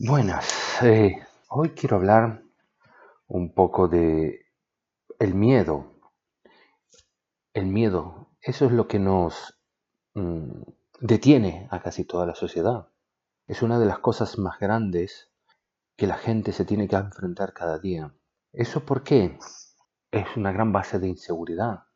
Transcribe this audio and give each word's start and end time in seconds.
Buenas, 0.00 0.80
eh, 0.84 1.26
hoy 1.48 1.70
quiero 1.70 1.96
hablar 1.96 2.44
un 3.26 3.52
poco 3.52 3.88
de 3.88 4.46
el 5.18 5.34
miedo. 5.34 5.92
El 7.52 7.66
miedo, 7.66 8.30
eso 8.40 8.66
es 8.66 8.70
lo 8.70 8.86
que 8.86 9.00
nos 9.00 9.58
mm, 10.14 10.62
detiene 11.00 11.66
a 11.72 11.82
casi 11.82 12.04
toda 12.04 12.26
la 12.26 12.36
sociedad. 12.36 12.90
Es 13.48 13.62
una 13.62 13.80
de 13.80 13.86
las 13.86 13.98
cosas 13.98 14.38
más 14.38 14.60
grandes 14.60 15.32
que 15.96 16.06
la 16.06 16.16
gente 16.16 16.52
se 16.52 16.64
tiene 16.64 16.86
que 16.86 16.94
enfrentar 16.94 17.52
cada 17.52 17.80
día. 17.80 18.14
¿Eso 18.52 18.86
por 18.86 19.02
qué? 19.02 19.36
Es 20.12 20.36
una 20.36 20.52
gran 20.52 20.72
base 20.72 21.00
de 21.00 21.08
inseguridad 21.08 21.86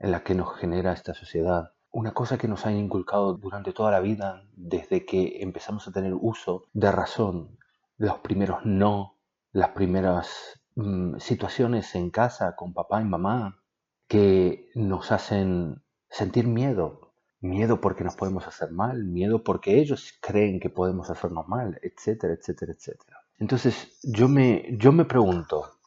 en 0.00 0.10
la 0.10 0.24
que 0.24 0.34
nos 0.34 0.58
genera 0.58 0.92
esta 0.92 1.14
sociedad 1.14 1.72
una 1.92 2.12
cosa 2.14 2.38
que 2.38 2.48
nos 2.48 2.64
han 2.66 2.76
inculcado 2.76 3.34
durante 3.34 3.72
toda 3.72 3.90
la 3.90 4.00
vida, 4.00 4.44
desde 4.56 5.04
que 5.04 5.42
empezamos 5.42 5.86
a 5.86 5.92
tener 5.92 6.14
uso 6.14 6.64
de 6.72 6.90
razón, 6.90 7.58
los 7.98 8.18
primeros 8.20 8.64
no, 8.64 9.18
las 9.52 9.70
primeras 9.70 10.60
mm, 10.74 11.18
situaciones 11.18 11.94
en 11.94 12.10
casa 12.10 12.56
con 12.56 12.72
papá 12.72 13.02
y 13.02 13.04
mamá, 13.04 13.62
que 14.08 14.70
nos 14.74 15.12
hacen 15.12 15.82
sentir 16.08 16.46
miedo, 16.46 17.12
miedo 17.40 17.80
porque 17.80 18.04
nos 18.04 18.16
podemos 18.16 18.46
hacer 18.46 18.70
mal, 18.70 19.04
miedo 19.04 19.44
porque 19.44 19.78
ellos 19.78 20.18
creen 20.22 20.60
que 20.60 20.70
podemos 20.70 21.10
hacernos 21.10 21.46
mal, 21.46 21.78
etcétera, 21.82 22.32
etcétera, 22.32 22.72
etcétera. 22.72 23.18
Entonces 23.38 23.98
yo 24.02 24.28
me, 24.28 24.76
yo 24.78 24.92
me 24.92 25.04
pregunto, 25.04 25.78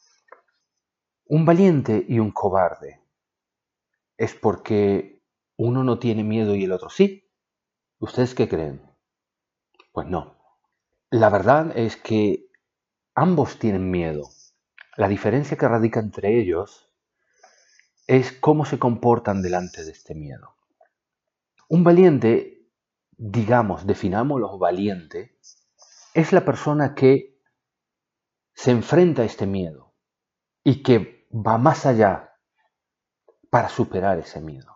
un 1.27 1.45
valiente 1.45 2.05
y 2.07 2.19
un 2.19 2.31
cobarde 2.31 3.01
es 4.17 4.35
porque 4.35 5.14
uno 5.57 5.83
no 5.83 5.99
tiene 5.99 6.23
miedo 6.23 6.55
y 6.55 6.63
el 6.65 6.71
otro 6.71 6.89
sí. 6.89 7.29
¿Ustedes 7.99 8.35
qué 8.35 8.49
creen? 8.49 8.81
Pues 9.91 10.07
no. 10.07 10.37
La 11.09 11.29
verdad 11.29 11.77
es 11.77 11.95
que 11.95 12.49
ambos 13.13 13.57
tienen 13.59 13.89
miedo. 13.89 14.29
La 14.97 15.07
diferencia 15.07 15.57
que 15.57 15.67
radica 15.67 15.99
entre 15.99 16.39
ellos 16.39 16.89
es 18.07 18.31
cómo 18.33 18.65
se 18.65 18.79
comportan 18.79 19.41
delante 19.41 19.83
de 19.83 19.91
este 19.91 20.13
miedo. 20.13 20.55
Un 21.67 21.83
valiente, 21.83 22.69
digamos, 23.11 23.87
definámoslo 23.87 24.57
valiente, 24.57 25.39
es 26.13 26.31
la 26.31 26.45
persona 26.45 26.93
que 26.93 27.39
se 28.53 28.71
enfrenta 28.71 29.23
a 29.23 29.25
este 29.25 29.45
miedo 29.45 29.93
y 30.63 30.83
que 30.83 31.27
va 31.31 31.57
más 31.57 31.85
allá 31.85 32.35
para 33.49 33.69
superar 33.69 34.19
ese 34.19 34.39
miedo. 34.41 34.74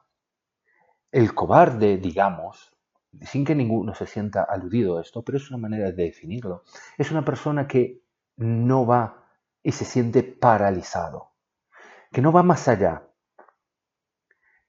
El 1.11 1.33
cobarde, 1.33 1.97
digamos, 1.97 2.75
sin 3.21 3.43
que 3.43 3.55
ninguno 3.55 3.95
se 3.95 4.05
sienta 4.05 4.43
aludido 4.43 4.97
a 4.97 5.01
esto, 5.01 5.23
pero 5.23 5.37
es 5.37 5.49
una 5.49 5.57
manera 5.57 5.91
de 5.91 6.03
definirlo, 6.03 6.63
es 6.97 7.11
una 7.11 7.25
persona 7.25 7.67
que 7.67 8.03
no 8.37 8.85
va 8.85 9.27
y 9.63 9.71
se 9.71 9.85
siente 9.85 10.23
paralizado, 10.23 11.33
que 12.11 12.21
no 12.21 12.31
va 12.31 12.43
más 12.43 12.67
allá, 12.67 13.07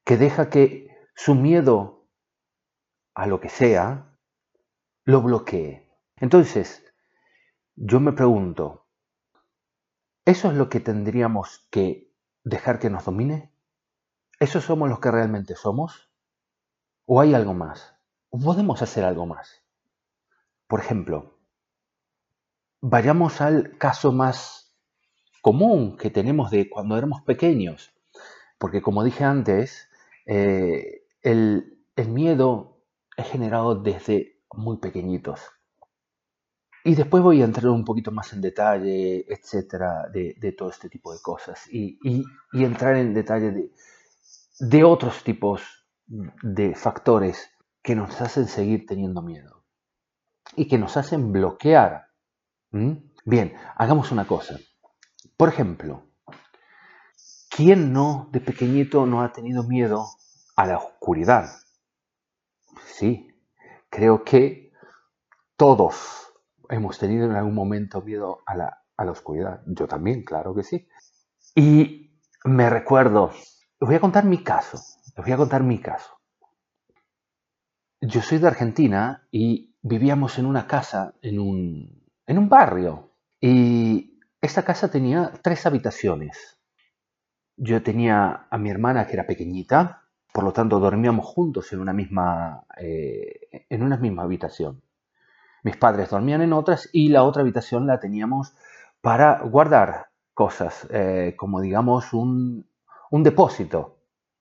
que 0.05 0.17
deja 0.17 0.49
que 0.51 0.89
su 1.15 1.35
miedo 1.35 2.09
a 3.15 3.27
lo 3.27 3.41
que 3.41 3.51
sea 3.51 4.17
lo 5.05 5.23
bloquee. 5.23 5.89
Entonces, 6.17 6.85
yo 7.77 8.01
me 8.01 8.13
pregunto, 8.13 8.87
¿eso 10.25 10.51
es 10.51 10.55
lo 10.57 10.69
que 10.69 10.81
tendríamos 10.81 11.67
que 11.71 12.13
dejar 12.45 12.79
que 12.79 12.91
nos 12.91 13.05
domine? 13.05 13.53
¿Eso 14.39 14.61
somos 14.61 14.89
los 14.89 15.01
que 15.01 15.11
realmente 15.11 15.55
somos? 15.55 16.10
¿O 17.13 17.21
hay 17.21 17.35
algo 17.35 17.55
más? 17.55 17.93
¿O 18.29 18.39
podemos 18.39 18.83
hacer 18.83 19.03
algo 19.03 19.27
más? 19.27 19.65
Por 20.69 20.79
ejemplo, 20.79 21.41
vayamos 22.81 23.41
al 23.41 23.77
caso 23.79 24.13
más 24.13 24.77
común 25.43 25.97
que 25.97 26.11
tenemos 26.11 26.53
de 26.53 26.71
cuando 26.71 26.97
éramos 26.97 27.23
pequeños. 27.23 27.93
Porque 28.59 28.81
como 28.81 29.03
dije 29.03 29.25
antes, 29.25 29.89
eh, 30.25 31.03
el, 31.23 31.83
miedo 31.97 32.81
es 33.17 33.27
generado 33.27 33.75
desde 33.75 34.45
muy 34.53 34.77
pequeñitos. 34.77 35.41
Y 36.85 36.95
después 36.95 37.25
voy 37.25 37.43
a 37.43 37.45
entrar 37.45 37.71
un 37.71 37.85
poquito 37.85 38.13
más 38.13 38.33
en 38.35 38.41
detalle, 38.41 39.27
etcétera, 39.29 40.07
de, 40.13 40.55
todo 40.57 40.71
este 40.71 40.89
tipo 40.89 41.13
de 41.13 41.19
cosas. 41.21 41.67
Y, 41.73 41.99
entrar 42.53 42.95
en 42.95 43.15
detalle 43.15 43.51
de, 43.51 43.73
de 44.61 44.85
otros 44.85 45.25
tipos 45.25 45.80
de 46.11 46.75
factores 46.75 47.51
que 47.83 47.95
nos 47.95 48.21
hacen 48.21 48.49
seguir 48.49 48.85
teniendo 48.87 49.23
miedo 49.23 49.65
y 50.57 50.67
que 50.67 50.77
nos 50.77 50.97
hacen 50.97 51.33
bloquear. 51.33 52.09
Bien, 53.25 53.55
hagamos 53.77 54.11
una 54.11 54.27
cosa. 54.27 54.59
Por 55.37 55.49
ejemplo, 55.49 56.09
¿quién 57.49 57.93
no 57.93 58.29
de 58.33 58.41
pequeñito 58.41 59.07
no 59.07 59.23
ha 59.23 59.33
tenido 59.33 59.63
miedo 59.63 60.07
a 60.57 60.67
la 60.67 60.79
oscuridad? 60.79 61.49
Sí, 62.85 63.33
creo 63.89 64.25
que 64.25 64.73
todos 65.57 66.33
hemos 66.69 66.99
tenido 66.99 67.27
en 67.27 67.37
algún 67.37 67.55
momento 67.55 68.03
miedo 68.03 68.41
a 68.47 68.57
la, 68.57 68.83
a 68.97 69.05
la 69.05 69.13
oscuridad. 69.13 69.63
Yo 69.67 69.87
también, 69.87 70.25
claro 70.25 70.55
que 70.55 70.65
sí. 70.65 70.89
Y 71.55 72.21
me 72.45 72.69
recuerdo, 72.69 73.31
voy 73.81 73.95
a 73.95 74.01
contar 74.01 74.25
mi 74.25 74.43
caso. 74.43 74.79
Les 75.17 75.25
voy 75.25 75.33
a 75.33 75.37
contar 75.37 75.63
mi 75.63 75.79
caso. 75.79 76.21
Yo 78.01 78.23
soy 78.23 78.39
de 78.39 78.47
Argentina 78.47 79.27
y 79.31 79.75
vivíamos 79.83 80.39
en 80.39 80.47
una 80.47 80.67
casa, 80.67 81.15
en 81.21 81.39
un, 81.39 82.05
en 82.27 82.39
un 82.39 82.49
barrio. 82.49 83.11
Y 83.41 84.21
esta 84.41 84.63
casa 84.63 84.91
tenía 84.91 85.33
tres 85.43 85.67
habitaciones. 85.67 86.59
Yo 87.57 87.83
tenía 87.83 88.47
a 88.51 88.59
mi 88.59 88.71
hermana 88.71 89.07
que 89.07 89.15
era 89.15 89.27
pequeñita, 89.27 90.05
por 90.33 90.45
lo 90.45 90.53
tanto 90.53 90.79
dormíamos 90.79 91.27
juntos 91.27 91.73
en 91.73 91.81
una 91.81 91.93
misma, 91.93 92.65
eh, 92.79 93.67
en 93.69 93.83
una 93.83 93.97
misma 93.97 94.23
habitación. 94.23 94.83
Mis 95.63 95.77
padres 95.77 96.09
dormían 96.11 96.41
en 96.41 96.53
otras 96.53 96.89
y 96.93 97.09
la 97.09 97.25
otra 97.25 97.43
habitación 97.43 97.87
la 97.87 98.01
teníamos 98.01 98.55
para 99.03 99.41
guardar 99.43 100.07
cosas, 100.33 100.87
eh, 100.91 101.35
como 101.37 101.61
digamos 101.61 102.15
un, 102.15 102.67
un 103.11 103.23
depósito 103.23 104.00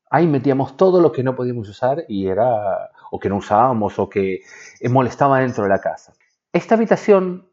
ahí 0.09 0.27
metíamos 0.27 0.75
todo 0.75 1.01
lo 1.01 1.11
que 1.11 1.23
no 1.23 1.35
podíamos 1.35 1.69
usar 1.69 2.05
y 2.07 2.27
era, 2.27 2.91
o 3.11 3.19
que 3.19 3.29
no 3.29 3.37
usábamos, 3.37 3.99
o 3.99 4.09
que 4.09 4.41
molestaba 4.89 5.39
dentro 5.39 5.63
de 5.63 5.69
la 5.69 5.79
casa. 5.79 6.13
Esta 6.51 6.75
habitación, 6.75 7.51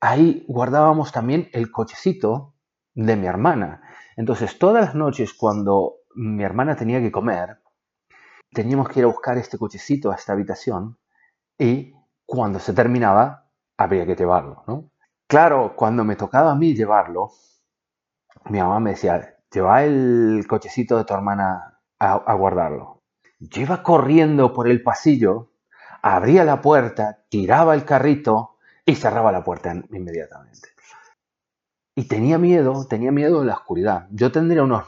ahí 0.00 0.44
guardábamos 0.48 1.12
también 1.12 1.48
el 1.52 1.70
cochecito 1.70 2.54
de 2.94 3.16
mi 3.16 3.26
hermana. 3.26 3.82
Entonces, 4.16 4.58
todas 4.58 4.84
las 4.84 4.94
noches 4.94 5.32
cuando 5.32 5.96
mi 6.14 6.42
hermana 6.42 6.76
tenía 6.76 7.00
que 7.00 7.12
comer, 7.12 7.58
teníamos 8.52 8.88
que 8.88 9.00
ir 9.00 9.04
a 9.04 9.08
buscar 9.08 9.38
este 9.38 9.56
cochecito 9.58 10.10
a 10.10 10.16
esta 10.16 10.32
habitación 10.32 10.98
y 11.58 11.94
cuando 12.26 12.58
se 12.58 12.72
terminaba, 12.72 13.48
habría 13.76 14.06
que 14.06 14.14
llevarlo, 14.14 14.64
¿no? 14.66 14.90
Claro, 15.26 15.74
cuando 15.74 16.04
me 16.04 16.16
tocaba 16.16 16.52
a 16.52 16.54
mí 16.54 16.74
llevarlo, 16.74 17.30
mi 18.50 18.58
mamá 18.58 18.80
me 18.80 18.90
decía, 18.90 19.38
lleva 19.50 19.84
el 19.84 20.44
cochecito 20.48 20.98
de 20.98 21.04
tu 21.04 21.14
hermana 21.14 21.71
a, 22.02 22.34
guardarlo. 22.34 23.02
Yo 23.38 23.62
iba 23.62 23.82
corriendo 23.82 24.52
por 24.52 24.68
el 24.68 24.82
pasillo, 24.82 25.50
abría 26.02 26.44
la 26.44 26.60
puerta, 26.60 27.24
tiraba 27.28 27.74
el 27.74 27.84
carrito 27.84 28.56
y 28.84 28.96
cerraba 28.96 29.30
la 29.30 29.44
puerta 29.44 29.72
inmediatamente. 29.90 30.70
Y 31.94 32.08
tenía 32.08 32.38
miedo, 32.38 32.86
tenía 32.88 33.12
miedo 33.12 33.40
de 33.40 33.46
la 33.46 33.54
oscuridad. 33.54 34.08
Yo 34.10 34.32
tendría 34.32 34.62
unos 34.62 34.84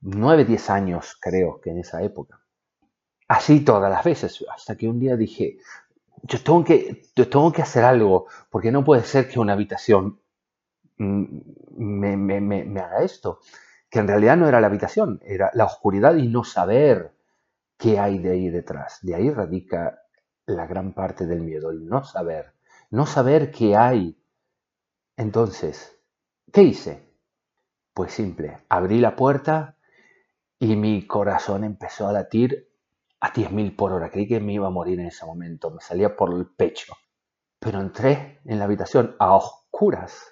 9, 0.00 0.44
10 0.44 0.70
años, 0.70 1.16
creo 1.20 1.60
que 1.60 1.70
en 1.70 1.78
esa 1.78 2.02
época. 2.02 2.40
Así 3.28 3.64
todas 3.64 3.90
las 3.90 4.04
veces, 4.04 4.44
hasta 4.54 4.76
que 4.76 4.88
un 4.88 5.00
día 5.00 5.16
dije, 5.16 5.58
yo 6.22 6.42
tengo 6.42 6.62
que, 6.62 7.02
yo 7.16 7.28
tengo 7.28 7.50
que 7.50 7.62
hacer 7.62 7.82
algo, 7.82 8.26
porque 8.50 8.70
no 8.70 8.84
puede 8.84 9.02
ser 9.02 9.28
que 9.28 9.40
una 9.40 9.54
habitación 9.54 10.20
mm, 10.98 11.24
me, 11.76 12.16
me 12.16 12.80
haga 12.80 13.02
esto 13.02 13.40
que 13.96 14.00
en 14.00 14.08
realidad 14.08 14.36
no 14.36 14.46
era 14.46 14.60
la 14.60 14.66
habitación, 14.66 15.22
era 15.24 15.50
la 15.54 15.64
oscuridad 15.64 16.16
y 16.16 16.28
no 16.28 16.44
saber 16.44 17.16
qué 17.78 17.98
hay 17.98 18.18
de 18.18 18.32
ahí 18.32 18.50
detrás. 18.50 18.98
De 19.00 19.14
ahí 19.14 19.30
radica 19.30 20.02
la 20.44 20.66
gran 20.66 20.92
parte 20.92 21.24
del 21.24 21.40
miedo, 21.40 21.70
el 21.70 21.86
no 21.86 22.04
saber, 22.04 22.52
no 22.90 23.06
saber 23.06 23.50
qué 23.50 23.74
hay. 23.74 24.22
Entonces, 25.16 25.98
¿qué 26.52 26.62
hice? 26.64 27.10
Pues 27.94 28.12
simple, 28.12 28.58
abrí 28.68 28.98
la 28.98 29.16
puerta 29.16 29.78
y 30.58 30.76
mi 30.76 31.06
corazón 31.06 31.64
empezó 31.64 32.06
a 32.06 32.12
latir 32.12 32.68
a 33.20 33.32
10.000 33.32 33.76
por 33.76 33.94
hora. 33.94 34.10
Creí 34.10 34.28
que 34.28 34.40
me 34.40 34.52
iba 34.52 34.66
a 34.66 34.70
morir 34.70 35.00
en 35.00 35.06
ese 35.06 35.24
momento, 35.24 35.70
me 35.70 35.80
salía 35.80 36.14
por 36.14 36.34
el 36.34 36.48
pecho. 36.48 36.92
Pero 37.58 37.80
entré 37.80 38.40
en 38.44 38.58
la 38.58 38.66
habitación 38.66 39.16
a 39.18 39.34
oscuras, 39.34 40.22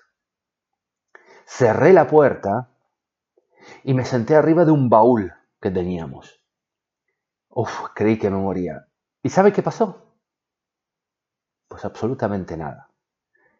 cerré 1.46 1.94
la 1.94 2.06
puerta 2.06 2.73
y 3.82 3.94
me 3.94 4.04
senté 4.04 4.36
arriba 4.36 4.64
de 4.64 4.72
un 4.72 4.88
baúl 4.88 5.32
que 5.60 5.70
teníamos. 5.70 6.40
Uf, 7.48 7.88
creí 7.94 8.18
que 8.18 8.28
me 8.30 8.36
moría. 8.36 8.86
¿Y 9.22 9.30
sabe 9.30 9.52
qué 9.52 9.62
pasó? 9.62 10.14
Pues 11.68 11.84
absolutamente 11.84 12.56
nada. 12.56 12.88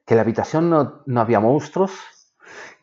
que 0.06 0.14
en 0.14 0.18
la 0.18 0.22
habitación 0.22 0.70
no, 0.70 1.02
no 1.06 1.20
había 1.20 1.40
monstruos, 1.40 1.92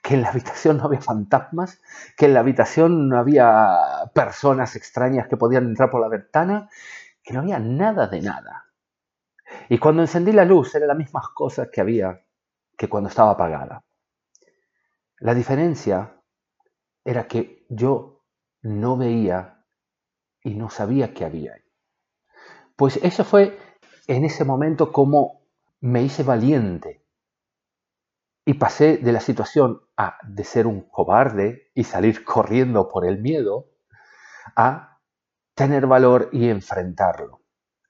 que 0.03 0.15
en 0.15 0.23
la 0.23 0.29
habitación 0.29 0.77
no 0.77 0.85
había 0.85 1.01
fantasmas, 1.01 1.81
que 2.17 2.25
en 2.25 2.33
la 2.33 2.41
habitación 2.41 3.09
no 3.09 3.19
había 3.19 3.77
personas 4.13 4.75
extrañas 4.75 5.27
que 5.27 5.37
podían 5.37 5.65
entrar 5.65 5.91
por 5.91 6.01
la 6.01 6.09
ventana, 6.09 6.69
que 7.23 7.33
no 7.33 7.41
había 7.41 7.59
nada 7.59 8.07
de 8.07 8.21
nada. 8.21 8.65
Y 9.69 9.79
cuando 9.79 10.01
encendí 10.03 10.31
la 10.31 10.45
luz 10.45 10.75
eran 10.75 10.89
las 10.89 10.97
mismas 10.97 11.29
cosas 11.29 11.69
que 11.71 11.81
había 11.81 12.21
que 12.77 12.89
cuando 12.89 13.09
estaba 13.09 13.31
apagada. 13.31 13.83
La 15.19 15.33
diferencia 15.33 16.20
era 17.03 17.27
que 17.27 17.65
yo 17.69 18.23
no 18.61 18.97
veía 18.97 19.65
y 20.43 20.55
no 20.55 20.69
sabía 20.69 21.13
qué 21.13 21.25
había 21.25 21.53
ahí. 21.53 21.61
Pues 22.75 22.97
eso 23.03 23.23
fue 23.23 23.57
en 24.07 24.25
ese 24.25 24.43
momento 24.43 24.91
como 24.91 25.41
me 25.81 26.03
hice 26.03 26.23
valiente 26.23 27.05
y 28.45 28.55
pasé 28.55 28.97
de 28.97 29.11
la 29.11 29.19
situación 29.19 29.81
de 30.23 30.43
ser 30.43 30.67
un 30.67 30.81
cobarde 30.81 31.71
y 31.75 31.83
salir 31.83 32.23
corriendo 32.23 32.87
por 32.89 33.05
el 33.05 33.19
miedo 33.21 33.67
a 34.55 34.99
tener 35.53 35.85
valor 35.85 36.29
y 36.31 36.49
enfrentarlo. 36.49 37.41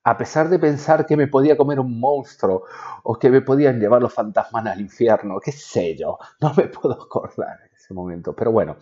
A 0.04 0.18
pesar 0.18 0.50
de 0.50 0.60
pensar 0.60 1.06
que 1.06 1.16
me 1.16 1.28
podía 1.28 1.56
comer 1.56 1.80
un 1.80 2.00
monstruo 2.00 2.64
o 3.04 3.18
que 3.18 3.30
me 3.30 3.42
podían 3.42 3.80
llevar 3.80 4.02
los 4.02 4.14
fantasmas 4.14 4.66
al 4.66 4.82
infierno, 4.82 5.40
qué 5.40 5.52
sé 5.52 5.96
yo, 5.96 6.18
no 6.42 6.54
me 6.56 6.68
puedo 6.68 6.96
acordar 7.02 7.60
en 7.70 7.76
ese 7.76 7.94
momento. 7.94 8.36
Pero 8.36 8.52
bueno, 8.52 8.78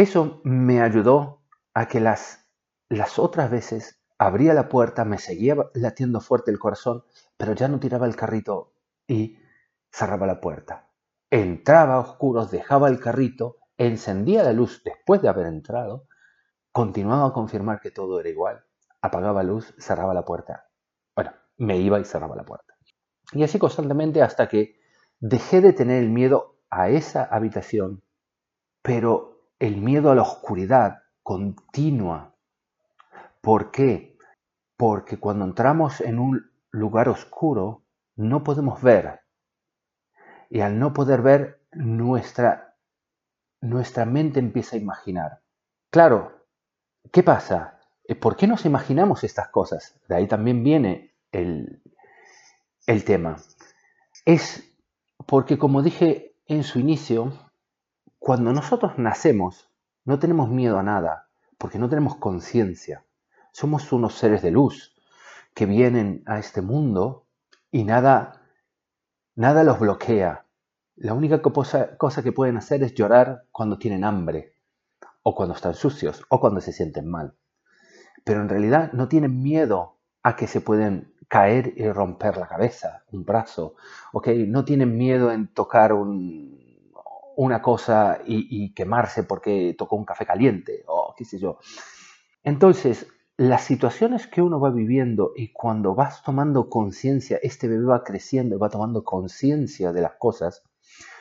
eso 0.00 0.40
me 0.44 0.80
ayudó 0.80 1.42
a 1.74 1.86
que 1.86 2.00
las, 2.00 2.46
las 2.88 3.18
otras 3.18 3.50
veces 3.50 4.00
abría 4.18 4.54
la 4.54 4.68
puerta, 4.68 5.04
me 5.04 5.18
seguía 5.18 5.56
latiendo 5.74 6.20
fuerte 6.20 6.50
el 6.50 6.58
corazón, 6.58 7.04
pero 7.36 7.54
ya 7.54 7.68
no 7.68 7.80
tiraba 7.80 8.06
el 8.06 8.16
carrito 8.16 8.74
y 9.06 9.38
cerraba 9.90 10.26
la 10.26 10.40
puerta. 10.40 10.90
Entraba 11.30 11.94
a 11.94 12.00
oscuros, 12.00 12.50
dejaba 12.50 12.88
el 12.88 13.00
carrito, 13.00 13.58
encendía 13.78 14.42
la 14.42 14.52
luz 14.52 14.82
después 14.84 15.22
de 15.22 15.28
haber 15.28 15.46
entrado, 15.46 16.06
continuaba 16.72 17.28
a 17.28 17.32
confirmar 17.32 17.80
que 17.80 17.90
todo 17.90 18.20
era 18.20 18.28
igual, 18.28 18.64
apagaba 19.00 19.42
luz, 19.42 19.74
cerraba 19.78 20.14
la 20.14 20.24
puerta. 20.24 20.68
Bueno, 21.14 21.32
me 21.56 21.78
iba 21.78 22.00
y 22.00 22.04
cerraba 22.04 22.36
la 22.36 22.44
puerta. 22.44 22.74
Y 23.32 23.42
así 23.42 23.58
constantemente 23.58 24.22
hasta 24.22 24.48
que 24.48 24.80
dejé 25.18 25.60
de 25.60 25.72
tener 25.72 26.02
el 26.02 26.10
miedo 26.10 26.58
a 26.70 26.88
esa 26.88 27.24
habitación, 27.24 28.02
pero 28.82 29.29
el 29.60 29.76
miedo 29.76 30.10
a 30.10 30.16
la 30.16 30.22
oscuridad 30.22 31.04
continua. 31.22 32.34
¿Por 33.40 33.70
qué? 33.70 34.10
porque 34.80 35.18
cuando 35.18 35.44
entramos 35.44 36.00
en 36.00 36.18
un 36.18 36.50
lugar 36.70 37.10
oscuro 37.10 37.84
no 38.16 38.42
podemos 38.42 38.80
ver. 38.80 39.20
Y 40.48 40.60
al 40.60 40.78
no 40.78 40.94
poder 40.94 41.20
ver, 41.20 41.60
nuestra, 41.72 42.78
nuestra 43.60 44.06
mente 44.06 44.40
empieza 44.40 44.76
a 44.76 44.78
imaginar. 44.78 45.42
Claro, 45.90 46.46
¿qué 47.12 47.22
pasa? 47.22 47.78
Eh, 48.08 48.14
¿Por 48.14 48.36
qué 48.36 48.46
nos 48.46 48.64
imaginamos 48.64 49.22
estas 49.22 49.48
cosas? 49.48 50.00
De 50.08 50.16
ahí 50.16 50.26
también 50.26 50.64
viene 50.64 51.14
el, 51.30 51.82
el 52.86 53.04
tema. 53.04 53.36
Es 54.24 54.64
porque, 55.26 55.58
como 55.58 55.82
dije 55.82 56.36
en 56.46 56.64
su 56.64 56.78
inicio, 56.80 57.34
cuando 58.20 58.52
nosotros 58.52 58.98
nacemos, 58.98 59.70
no 60.04 60.18
tenemos 60.18 60.50
miedo 60.50 60.78
a 60.78 60.82
nada, 60.82 61.30
porque 61.56 61.78
no 61.78 61.88
tenemos 61.88 62.16
conciencia. 62.16 63.06
Somos 63.50 63.92
unos 63.92 64.14
seres 64.14 64.42
de 64.42 64.50
luz 64.50 64.94
que 65.54 65.64
vienen 65.64 66.22
a 66.26 66.38
este 66.38 66.60
mundo 66.60 67.26
y 67.70 67.84
nada, 67.84 68.42
nada 69.34 69.64
los 69.64 69.80
bloquea. 69.80 70.44
La 70.96 71.14
única 71.14 71.40
cosa, 71.40 71.96
que 72.22 72.32
pueden 72.32 72.58
hacer 72.58 72.82
es 72.82 72.94
llorar 72.94 73.46
cuando 73.52 73.78
tienen 73.78 74.04
hambre, 74.04 74.54
o 75.22 75.34
cuando 75.34 75.54
están 75.54 75.74
sucios, 75.74 76.22
o 76.28 76.40
cuando 76.40 76.60
se 76.60 76.74
sienten 76.74 77.08
mal. 77.08 77.34
Pero 78.22 78.42
en 78.42 78.50
realidad 78.50 78.92
no 78.92 79.08
tienen 79.08 79.42
miedo 79.42 79.96
a 80.22 80.36
que 80.36 80.46
se 80.46 80.60
pueden 80.60 81.14
caer 81.26 81.72
y 81.74 81.90
romper 81.90 82.36
la 82.36 82.48
cabeza, 82.48 83.02
un 83.12 83.24
brazo, 83.24 83.76
¿ok? 84.12 84.28
No 84.46 84.66
tienen 84.66 84.98
miedo 84.98 85.32
en 85.32 85.48
tocar 85.48 85.94
una 87.40 87.62
cosa 87.62 88.20
y, 88.26 88.74
quemarse 88.74 89.22
porque 89.22 89.74
tocó 89.76 89.96
un 89.96 90.04
café 90.04 90.26
caliente 90.26 90.84
o 90.86 91.14
qué 91.16 91.24
sé 91.24 91.38
yo. 91.38 91.58
Entonces, 92.42 93.06
las 93.38 93.64
situaciones 93.64 94.26
que 94.26 94.42
uno 94.42 94.60
va 94.60 94.70
viviendo 94.70 95.32
y 95.34 95.50
cuando 95.50 95.94
vas 95.94 96.22
tomando 96.22 96.68
conciencia, 96.68 97.38
este 97.42 97.66
bebé 97.66 97.86
va 97.86 98.04
creciendo 98.04 98.56
y 98.56 98.58
va 98.58 98.68
tomando 98.68 99.04
conciencia 99.04 99.90
de 99.90 100.02
las 100.02 100.16
cosas, 100.18 100.62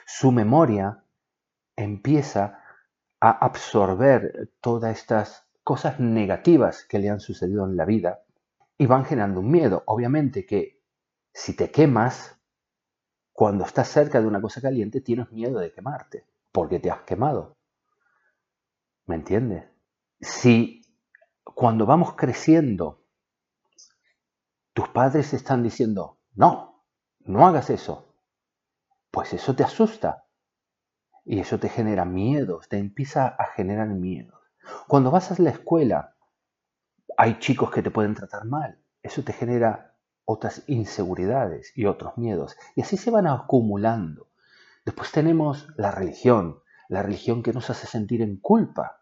su 0.05 0.33
memoria 0.33 1.05
empieza 1.77 2.59
a 3.21 3.29
absorber 3.29 4.51
todas 4.59 4.97
estas 4.97 5.47
cosas 5.63 6.01
negativas 6.01 6.83
que 6.83 6.99
le 6.99 7.09
han 7.09 7.21
sucedido 7.21 7.65
en 7.65 7.77
la 7.77 7.85
vida 7.85 8.23
y 8.77 8.87
van 8.87 9.05
generando 9.05 9.39
un 9.39 9.51
miedo. 9.51 9.83
Obviamente 9.85 10.45
que 10.45 10.81
si 11.33 11.55
te 11.55 11.71
quemas, 11.71 12.38
cuando 13.39 13.63
estás 13.63 13.87
cerca 13.87 14.19
de 14.19 14.27
una 14.27 14.41
cosa 14.41 14.59
caliente, 14.59 14.99
tienes 14.99 15.31
miedo 15.31 15.59
de 15.59 15.71
quemarte, 15.71 16.25
porque 16.51 16.77
te 16.77 16.91
has 16.91 17.03
quemado. 17.03 17.55
¿Me 19.05 19.15
entiendes? 19.15 19.63
Si 20.19 20.81
cuando 21.45 21.85
vamos 21.85 22.15
creciendo, 22.17 23.05
tus 24.73 24.89
padres 24.89 25.33
están 25.33 25.63
diciendo, 25.63 26.19
no, 26.33 26.83
no 27.19 27.47
hagas 27.47 27.69
eso. 27.69 28.13
Pues 29.09 29.31
eso 29.31 29.55
te 29.55 29.63
asusta. 29.63 30.25
Y 31.23 31.39
eso 31.39 31.59
te 31.59 31.69
genera 31.69 32.03
miedos, 32.03 32.67
te 32.67 32.77
empieza 32.77 33.25
a 33.25 33.45
generar 33.55 33.87
miedos. 33.87 34.37
Cuando 34.85 35.11
vas 35.11 35.31
a 35.31 35.41
la 35.41 35.51
escuela, 35.51 36.17
hay 37.15 37.39
chicos 37.39 37.71
que 37.71 37.83
te 37.83 37.89
pueden 37.89 38.15
tratar 38.15 38.43
mal. 38.43 38.83
Eso 39.01 39.23
te 39.23 39.31
genera 39.31 39.88
otras 40.31 40.61
inseguridades 40.67 41.71
y 41.75 41.87
otros 41.87 42.15
miedos. 42.15 42.55
Y 42.75 42.81
así 42.81 42.97
se 42.97 43.09
van 43.09 43.25
acumulando. 43.25 44.27
Después 44.85 45.11
tenemos 45.11 45.67
la 45.75 45.89
religión, 45.89 46.59
la 46.87 47.01
religión 47.01 47.41
que 47.41 47.51
nos 47.51 47.71
hace 47.71 47.87
sentir 47.87 48.21
en 48.21 48.37
culpa. 48.37 49.01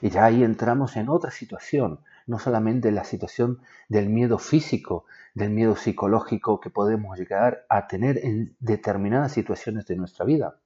Y 0.00 0.10
ya 0.10 0.24
ahí 0.24 0.42
entramos 0.42 0.96
en 0.96 1.08
otra 1.08 1.30
situación, 1.30 2.00
no 2.26 2.40
solamente 2.40 2.90
la 2.90 3.04
situación 3.04 3.60
del 3.88 4.08
miedo 4.08 4.38
físico, 4.38 5.04
del 5.32 5.50
miedo 5.50 5.76
psicológico 5.76 6.58
que 6.58 6.70
podemos 6.70 7.16
llegar 7.16 7.66
a 7.68 7.86
tener 7.86 8.18
en 8.18 8.56
determinadas 8.58 9.30
situaciones 9.30 9.86
de 9.86 9.94
nuestra 9.94 10.24
vida, 10.24 10.58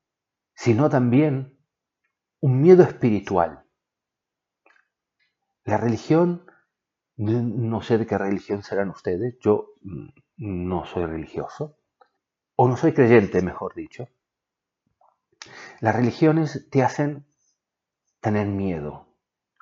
sino 0.55 0.89
también 0.89 1.59
un 2.41 2.63
miedo 2.63 2.83
espiritual. 2.83 3.63
La 5.65 5.77
religión, 5.77 6.47
no 7.19 7.83
sé 7.83 7.99
de 7.99 8.07
qué 8.07 8.17
religión 8.17 8.63
serán 8.63 8.91
ustedes, 8.91 9.37
yo 9.41 9.75
mm, 9.83 10.09
no 10.37 10.85
soy 10.87 11.05
religioso, 11.05 11.77
o 12.57 12.69
no 12.69 12.77
soy 12.77 12.93
creyente, 12.93 13.43
mejor 13.43 13.75
dicho. 13.75 14.09
Las 15.81 15.95
religiones 15.95 16.69
te 16.71 16.83
hacen 16.83 17.27
tener 18.21 18.47
miedo, 18.47 19.17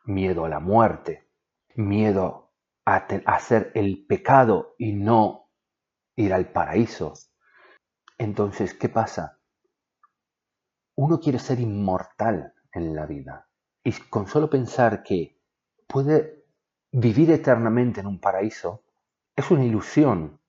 miedo 0.04 0.44
a 0.44 0.48
la 0.48 0.60
muerte, 0.60 1.30
miedo 1.74 2.52
a, 2.84 3.06
hacer 3.26 3.72
el 3.74 4.06
pecado 4.06 4.74
y 4.78 4.92
no 4.92 5.50
ir 6.14 6.32
al 6.32 6.52
paraíso. 6.52 7.14
Entonces, 8.18 8.74
¿qué 8.74 8.88
pasa? 8.88 9.40
Uno 10.94 11.20
quiere 11.20 11.38
ser 11.38 11.60
inmortal 11.60 12.54
en 12.72 12.94
la 12.94 13.06
vida 13.06 13.48
y 13.82 13.92
con 13.92 14.26
solo 14.26 14.48
pensar 14.48 15.02
que 15.02 15.40
puede 15.86 16.35
vivir 16.98 17.30
eternamente 17.30 18.00
en 18.00 18.06
un 18.06 18.18
paraíso 18.18 18.82
es 19.36 19.50
una 19.50 19.66
ilusión. 19.66 20.40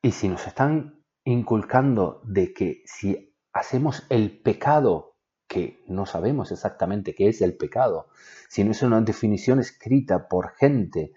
Y 0.00 0.12
si 0.12 0.28
nos 0.28 0.46
están 0.46 1.02
inculcando 1.24 2.20
de 2.24 2.52
que 2.52 2.82
si 2.86 3.34
hacemos 3.52 4.06
el 4.08 4.40
pecado 4.42 5.16
que 5.48 5.82
no 5.88 6.06
sabemos 6.06 6.52
exactamente 6.52 7.16
qué 7.16 7.28
es 7.28 7.42
el 7.42 7.56
pecado, 7.56 8.08
sino 8.48 8.70
es 8.70 8.82
una 8.82 9.00
definición 9.00 9.58
escrita 9.58 10.28
por 10.28 10.54
gente 10.54 11.14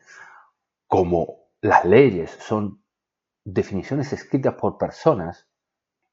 como 0.87 1.51
las 1.61 1.85
leyes 1.85 2.31
son 2.31 2.83
definiciones 3.43 4.13
escritas 4.13 4.55
por 4.55 4.79
personas 4.79 5.47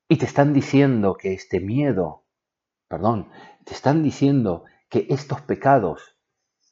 y 0.08 0.18
te 0.18 0.26
están 0.26 0.52
diciendo 0.52 1.16
que 1.18 1.32
este 1.32 1.58
miedo, 1.58 2.26
perdón, 2.86 3.30
te 3.64 3.72
están 3.72 4.02
diciendo 4.02 4.64
que 4.90 5.06
estos 5.08 5.40
pecados 5.40 6.18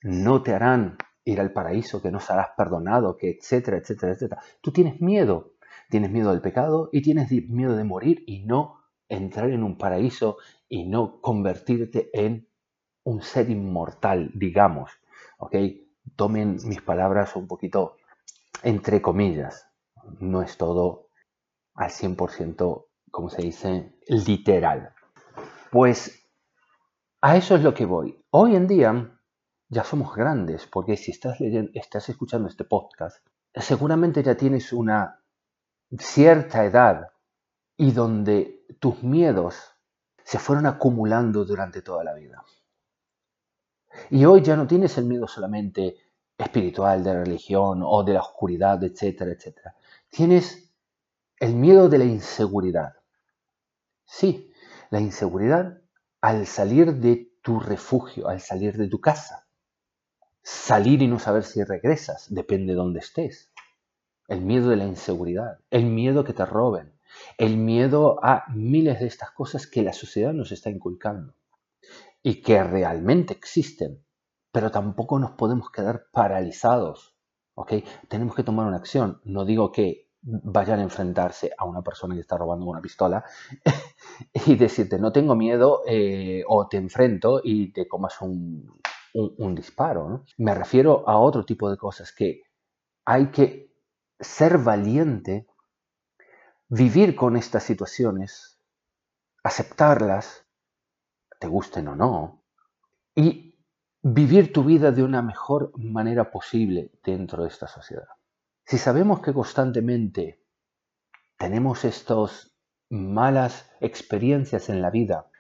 no 0.03 0.43
te 0.43 0.55
harán 0.55 0.99
ir 1.33 1.41
al 1.41 1.53
paraíso, 1.53 2.03
que 2.03 2.11
no 2.11 2.21
serás 2.21 2.49
perdonado, 2.57 3.17
que 3.17 3.31
etcétera, 3.31 3.79
etcétera, 3.79 4.13
etcétera. 4.13 4.43
Tú 4.61 4.73
tienes 4.73 5.01
miedo, 5.01 5.55
tienes 5.89 6.11
miedo 6.11 6.31
del 6.31 6.41
pecado 6.41 6.89
y 6.93 7.03
tienes 7.03 7.31
miedo 7.49 7.77
de 7.77 7.85
morir 7.85 8.23
y 8.27 8.45
no 8.45 8.81
entrar 9.09 9.51
en 9.51 9.63
un 9.63 9.77
paraíso 9.77 10.39
y 10.69 10.87
no 10.87 11.21
convertirte 11.21 12.11
en 12.13 12.49
un 13.05 13.23
ser 13.23 13.51
inmortal, 13.51 14.31
digamos. 14.35 14.91
¿Ok? 15.39 15.57
Tomen 16.17 16.59
mis 16.65 16.81
palabras 16.83 17.35
un 17.37 17.47
poquito 17.47 17.97
entre 18.63 19.03
comillas. 19.03 19.67
No 20.21 20.43
es 20.43 20.57
todo 20.57 21.09
al 21.75 21.91
100% 21.91 22.87
como 23.11 23.29
se 23.29 23.43
dice, 23.43 23.93
literal. 24.09 24.95
Pues 25.71 26.29
a 27.21 27.37
eso 27.37 27.57
es 27.57 27.63
lo 27.63 27.75
que 27.75 27.85
voy. 27.85 28.25
Hoy 28.31 28.57
en 28.57 28.67
día 28.67 29.20
ya 29.71 29.85
somos 29.85 30.15
grandes, 30.15 30.67
porque 30.67 30.97
si 30.97 31.13
estás 31.13 31.41
leyendo, 31.41 31.71
estás 31.75 32.09
escuchando 32.09 32.49
este 32.49 32.65
podcast, 32.65 33.25
seguramente 33.55 34.23
ya 34.23 34.37
tienes 34.37 34.73
una 34.73 35.23
cierta 35.97 36.65
edad 36.65 37.13
y 37.77 37.93
donde 37.93 38.67
tus 38.81 39.03
miedos 39.03 39.57
se 40.25 40.39
fueron 40.39 40.67
acumulando 40.67 41.45
durante 41.45 41.83
toda 41.83 42.03
la 42.03 42.15
vida. 42.15 42.45
Y 44.11 44.25
hoy 44.25 44.43
ya 44.43 44.57
no 44.57 44.67
tienes 44.67 44.99
el 44.99 45.05
miedo 45.05 45.27
solamente 45.29 45.97
espiritual 46.37 47.05
de 47.05 47.25
religión 47.25 47.83
o 47.85 48.03
de 48.03 48.15
la 48.15 48.21
oscuridad, 48.21 48.83
etcétera, 48.83 49.33
etcétera. 49.33 49.77
Tienes 50.11 50.73
el 51.39 51.55
miedo 51.55 51.89
de 51.89 51.99
la 51.99 52.05
inseguridad. 52.05 52.95
Sí, 54.05 54.53
la 54.91 55.01
inseguridad 55.01 55.81
al 56.21 56.47
salir 56.47 56.95
de 56.97 57.33
tu 57.41 57.61
refugio, 57.61 58.29
al 58.29 58.41
salir 58.41 58.77
de 58.77 58.89
tu 58.89 59.01
casa. 59.01 59.47
Salir 60.53 61.01
y 61.01 61.07
no 61.07 61.21
saber 61.21 61.45
si 61.45 61.63
regresas, 61.63 62.27
depende 62.29 62.73
de 62.73 62.77
dónde 62.77 62.99
estés. 62.99 63.53
El 64.27 64.41
miedo 64.41 64.69
de 64.69 64.77
la 64.77 64.85
inseguridad, 64.85 65.61
el 65.71 65.85
miedo 65.85 66.25
que 66.25 66.33
te 66.33 66.45
roben, 66.45 66.93
el 67.39 67.57
miedo 67.57 68.19
a 68.21 68.47
miles 68.53 68.99
de 68.99 69.07
estas 69.07 69.31
cosas 69.31 69.69
que 69.69 69.85
la 69.85 69.93
sociedad 69.93 70.33
nos 70.33 70.51
está 70.51 70.69
inculcando 70.69 71.35
y 72.21 72.43
que 72.43 72.65
realmente 72.65 73.33
existen, 73.33 74.05
pero 74.51 74.73
tampoco 74.73 75.21
nos 75.21 75.31
podemos 75.31 75.71
quedar 75.71 76.07
paralizados. 76.11 77.15
¿ok? 77.55 77.75
Tenemos 78.09 78.35
que 78.35 78.43
tomar 78.43 78.67
una 78.67 78.79
acción. 78.79 79.21
No 79.23 79.45
digo 79.45 79.71
que 79.71 80.09
vayan 80.21 80.81
a 80.81 80.83
enfrentarse 80.83 81.53
a 81.57 81.65
una 81.65 81.83
persona 81.83 82.17
que 82.17 82.23
está 82.23 82.37
robando 82.37 82.67
una 82.67 82.81
pistola 82.81 83.25
y 84.47 84.57
decirte 84.57 84.99
no 84.99 85.13
tengo 85.13 85.37
miedo 85.37 85.83
eh, 85.87 86.43
o 86.49 86.67
te 86.67 86.77
enfrento 86.77 87.41
y 87.43 87.73
te 87.73 87.87
comas 87.87 88.21
un, 88.21 88.81
un, 89.15 89.55
disparo. 89.55 90.25
Me 90.39 90.55
refiero 90.55 91.09
a 91.09 91.19
otro 91.19 91.45
tipo 91.45 91.71
de 91.71 91.77
cosas 91.77 92.13
que 92.13 92.43
hay 93.05 93.31
que 93.31 93.75
ser 94.19 94.59
valiente, 94.59 95.47
vivir 96.69 97.17
con 97.17 97.37
estas 97.37 97.63
situaciones, 97.63 98.59
aceptarlas, 99.43 100.47
te 101.39 101.47
gusten 101.47 101.89
o 101.89 101.97
no, 101.97 102.45
y 103.15 103.59
vivir 104.03 104.53
tu 104.53 104.65
vida 104.65 104.93
de 104.93 105.03
una 105.03 105.23
mejor 105.23 105.73
manera 105.79 106.31
posible 106.31 106.93
dentro 107.03 107.43
de 107.43 107.49
esta 107.49 107.67
sociedad. 107.67 108.09
Si 108.65 108.79
sabemos 108.79 109.21
que 109.21 109.33
constantemente 109.33 110.45
tenemos 111.39 111.85
estas 111.85 112.55
malas 112.91 113.71
experiencias 113.81 114.69
en 114.69 114.83
la 114.83 114.91
vida, 114.91 115.31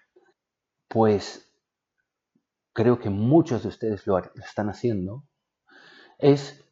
pues 0.88 1.49
creo 2.80 2.98
que 2.98 3.10
muchos 3.10 3.62
de 3.62 3.68
ustedes 3.68 4.06
lo 4.06 4.16
están 4.42 4.70
haciendo, 4.70 5.26
es 6.18 6.64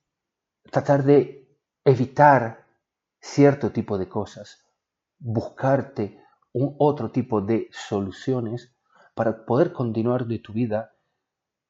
tratar 0.70 1.04
de 1.04 1.54
evitar 1.84 2.64
cierto 3.20 3.72
tipo 3.72 3.98
de 3.98 4.08
cosas, 4.08 4.64
buscarte 5.18 6.18
un 6.54 6.74
otro 6.78 7.10
tipo 7.10 7.42
de 7.42 7.68
soluciones 7.72 8.74
para 9.14 9.44
poder 9.44 9.74
continuar 9.74 10.24
de 10.24 10.38
tu 10.38 10.54
vida 10.54 10.94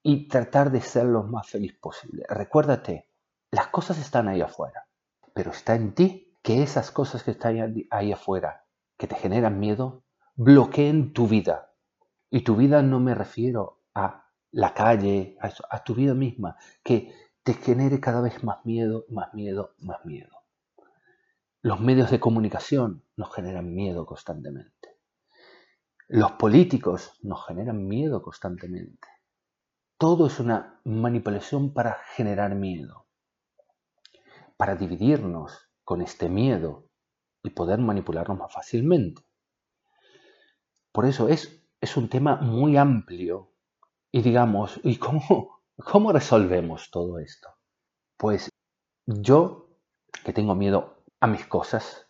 y 0.04 0.28
tratar 0.28 0.70
de 0.70 0.82
ser 0.82 1.06
lo 1.06 1.24
más 1.24 1.48
feliz 1.48 1.76
posible. 1.76 2.22
Recuérdate, 2.28 3.10
las 3.50 3.66
cosas 3.66 3.98
están 3.98 4.28
ahí 4.28 4.40
afuera, 4.40 4.86
pero 5.34 5.50
está 5.50 5.74
en 5.74 5.96
ti 5.96 6.38
que 6.44 6.62
esas 6.62 6.92
cosas 6.92 7.24
que 7.24 7.32
están 7.32 7.88
ahí 7.90 8.12
afuera, 8.12 8.66
que 8.96 9.08
te 9.08 9.16
generan 9.16 9.58
miedo, 9.58 10.04
bloqueen 10.36 11.12
tu 11.12 11.26
vida. 11.26 11.72
Y 12.30 12.42
tu 12.42 12.54
vida 12.54 12.82
no 12.82 13.00
me 13.00 13.16
refiero 13.16 13.82
a 13.96 14.27
la 14.50 14.74
calle, 14.74 15.36
a, 15.40 15.84
tu 15.84 15.94
vida 15.94 16.14
misma, 16.14 16.56
que 16.82 17.12
te 17.42 17.54
genere 17.54 18.00
cada 18.00 18.20
vez 18.20 18.42
más 18.44 18.64
miedo, 18.64 19.04
más 19.08 19.32
miedo, 19.34 19.74
más 19.78 20.04
miedo. 20.04 20.44
Los 21.60 21.80
medios 21.80 22.10
de 22.10 22.20
comunicación 22.20 23.04
nos 23.16 23.34
generan 23.34 23.74
miedo 23.74 24.06
constantemente. 24.06 24.96
Los 26.08 26.32
políticos 26.32 27.18
nos 27.22 27.46
generan 27.46 27.86
miedo 27.86 28.22
constantemente. 28.22 29.08
Todo 29.98 30.26
es 30.28 30.38
una 30.40 30.80
manipulación 30.84 31.74
para 31.74 31.98
generar 32.14 32.54
miedo, 32.54 33.06
para 34.56 34.76
dividirnos 34.76 35.68
con 35.84 36.00
este 36.00 36.28
miedo 36.28 36.88
y 37.42 37.50
poder 37.50 37.80
manipularnos 37.80 38.38
más 38.38 38.52
fácilmente. 38.52 39.22
Por 40.92 41.04
eso 41.04 41.28
es, 41.28 41.62
es 41.80 41.96
un 41.96 42.08
tema 42.08 42.36
muy 42.36 42.76
amplio 42.76 43.47
y 44.10 44.22
digamos, 44.22 44.80
¿y 44.82 44.96
cómo, 44.96 45.60
cómo 45.76 46.12
resolvemos 46.12 46.90
todo 46.90 47.18
esto? 47.18 47.48
Pues 48.16 48.48
yo, 49.06 49.68
que 50.24 50.32
tengo 50.32 50.54
miedo 50.54 51.04
a 51.20 51.26
mis 51.26 51.46
cosas, 51.46 52.06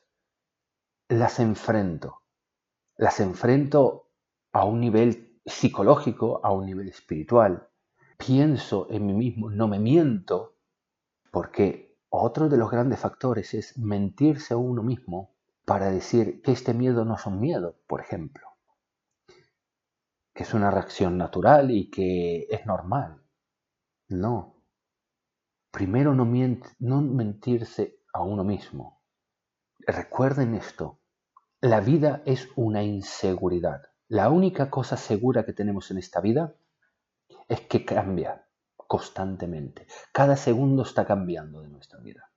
las 1.08 1.40
enfrento. 1.40 2.22
Las 2.96 3.20
enfrento 3.20 4.10
a 4.52 4.64
un 4.64 4.80
nivel 4.80 5.40
psicológico, 5.44 6.40
a 6.44 6.52
un 6.52 6.66
nivel 6.66 6.88
espiritual. 6.88 7.68
Pienso 8.16 8.88
en 8.90 9.06
mí 9.06 9.12
mismo, 9.12 9.50
no 9.50 9.68
me 9.68 9.78
miento, 9.78 10.56
porque 11.30 11.96
otro 12.08 12.48
de 12.48 12.56
los 12.56 12.70
grandes 12.70 12.98
factores 12.98 13.54
es 13.54 13.78
mentirse 13.78 14.54
a 14.54 14.56
uno 14.56 14.82
mismo 14.82 15.36
para 15.64 15.90
decir 15.90 16.42
que 16.42 16.52
este 16.52 16.74
miedo 16.74 17.04
no 17.04 17.14
es 17.14 17.26
un 17.26 17.38
miedo, 17.38 17.76
por 17.86 18.00
ejemplo 18.00 18.47
que 20.38 20.44
es 20.44 20.54
una 20.54 20.70
reacción 20.70 21.18
natural 21.18 21.72
y 21.72 21.90
que 21.90 22.46
es 22.48 22.64
normal. 22.64 23.20
No. 24.06 24.62
Primero 25.72 26.14
no, 26.14 26.24
no 26.78 27.00
mentirse 27.02 27.98
a 28.12 28.22
uno 28.22 28.44
mismo. 28.44 29.02
Recuerden 29.80 30.54
esto. 30.54 31.00
La 31.60 31.80
vida 31.80 32.22
es 32.24 32.50
una 32.54 32.84
inseguridad. 32.84 33.82
La 34.06 34.30
única 34.30 34.70
cosa 34.70 34.96
segura 34.96 35.44
que 35.44 35.52
tenemos 35.52 35.90
en 35.90 35.98
esta 35.98 36.20
vida 36.20 36.54
es 37.48 37.62
que 37.62 37.84
cambia 37.84 38.46
constantemente. 38.76 39.88
Cada 40.12 40.36
segundo 40.36 40.84
está 40.84 41.04
cambiando 41.04 41.62
de 41.62 41.68
nuestra 41.68 41.98
vida. 41.98 42.30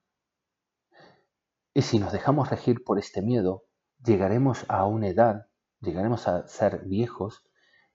Y 1.72 1.82
si 1.82 2.00
nos 2.00 2.10
dejamos 2.10 2.50
regir 2.50 2.82
por 2.82 2.98
este 2.98 3.22
miedo, 3.22 3.62
llegaremos 4.04 4.64
a 4.66 4.86
una 4.86 5.06
edad, 5.06 5.46
llegaremos 5.80 6.26
a 6.26 6.48
ser 6.48 6.80
viejos 6.84 7.46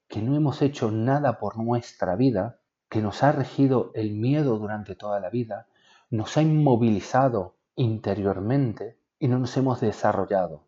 que 0.08 0.22
no 0.22 0.36
hemos 0.36 0.62
hecho 0.62 0.92
nada 0.92 1.40
por 1.40 1.58
nuestra 1.58 2.16
vida, 2.16 2.60
que 2.90 3.02
nos 3.02 3.24
ha 3.24 3.32
regido 3.32 3.92
el 3.94 4.14
miedo 4.14 4.58
durante 4.58 4.96
toda 4.96 5.20
la 5.20 5.30
vida, 5.30 5.68
nos 6.10 6.38
ha 6.38 6.42
inmovilizado 6.42 7.58
interiormente 7.76 8.98
y 9.20 9.28
no 9.28 9.40
nos 9.40 9.56
hemos 9.58 9.82
desarrollado 9.82 10.68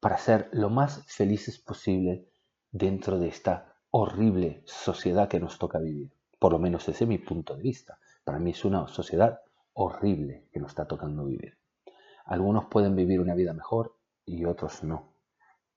para 0.00 0.18
ser 0.18 0.48
lo 0.52 0.70
más 0.70 1.04
felices 1.06 1.58
posible 1.58 2.26
dentro 2.72 3.18
de 3.18 3.28
esta 3.28 3.76
horrible 3.90 4.62
sociedad 4.64 5.28
que 5.28 5.40
nos 5.40 5.58
toca 5.58 5.78
vivir. 5.78 6.12
Por 6.38 6.52
lo 6.52 6.58
menos 6.58 6.88
ese 6.88 7.04
es 7.04 7.08
mi 7.08 7.18
punto 7.18 7.56
de 7.56 7.62
vista. 7.62 7.98
Para 8.24 8.38
mí 8.38 8.50
es 8.50 8.64
una 8.64 8.88
sociedad 8.88 9.40
horrible 9.74 10.48
que 10.52 10.60
nos 10.60 10.70
está 10.70 10.86
tocando 10.86 11.24
vivir. 11.24 11.58
Algunos 12.24 12.66
pueden 12.66 12.96
vivir 12.96 13.20
una 13.20 13.34
vida 13.34 13.52
mejor 13.52 13.96
y 14.24 14.44
otros 14.44 14.82
no. 14.82 15.12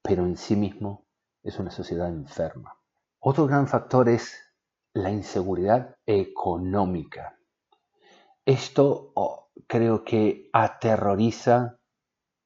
Pero 0.01 0.23
en 0.23 0.37
sí 0.37 0.55
mismo 0.55 1.05
es 1.43 1.59
una 1.59 1.71
sociedad 1.71 2.09
enferma. 2.09 2.77
Otro 3.25 3.47
gran 3.47 3.69
factor 3.69 4.09
es 4.09 4.37
la 4.93 5.09
inseguridad 5.09 5.95
económica. 6.05 7.39
Esto 8.43 9.13
oh, 9.15 9.49
creo 9.65 10.03
que 10.03 10.49
aterroriza 10.51 11.79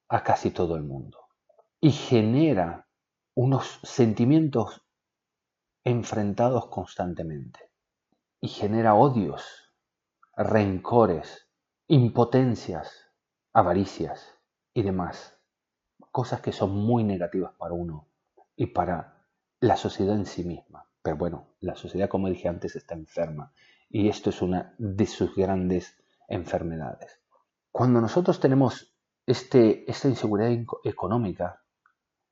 a 0.07 0.24
casi 0.24 0.51
todo 0.51 0.75
el 0.75 0.84
mundo 0.84 1.17
y 1.81 1.91
genera 1.91 2.88
unos 3.34 3.79
sentimientos 3.81 4.86
enfrentados 5.84 6.67
constantemente 6.67 7.72
y 8.39 8.48
genera 8.48 8.93
odios, 8.93 9.74
rencores, 10.36 11.50
impotencias, 11.88 13.12
avaricias 13.51 14.39
y 14.75 14.84
demás, 14.84 15.39
cosas 16.12 16.39
que 16.41 16.51
son 16.51 16.69
muy 16.75 17.03
negativas 17.03 17.55
para 17.57 17.74
uno 17.74 18.07
y 18.55 18.67
para 18.67 19.16
la 19.59 19.77
sociedad 19.77 20.15
en 20.15 20.25
sí 20.25 20.43
misma. 20.43 20.85
Pero 21.01 21.17
bueno, 21.17 21.47
la 21.59 21.75
sociedad, 21.75 22.09
como 22.09 22.29
dije 22.29 22.47
antes, 22.47 22.75
está 22.75 22.95
enferma 22.95 23.53
y 23.89 24.09
esto 24.09 24.29
es 24.29 24.41
una 24.41 24.75
de 24.77 25.05
sus 25.05 25.35
grandes 25.35 25.95
enfermedades. 26.27 27.19
Cuando 27.71 28.01
nosotros 28.01 28.39
tenemos 28.39 28.93
este, 29.25 29.89
esta 29.89 30.09
inseguridad 30.09 30.51
económica, 30.83 31.61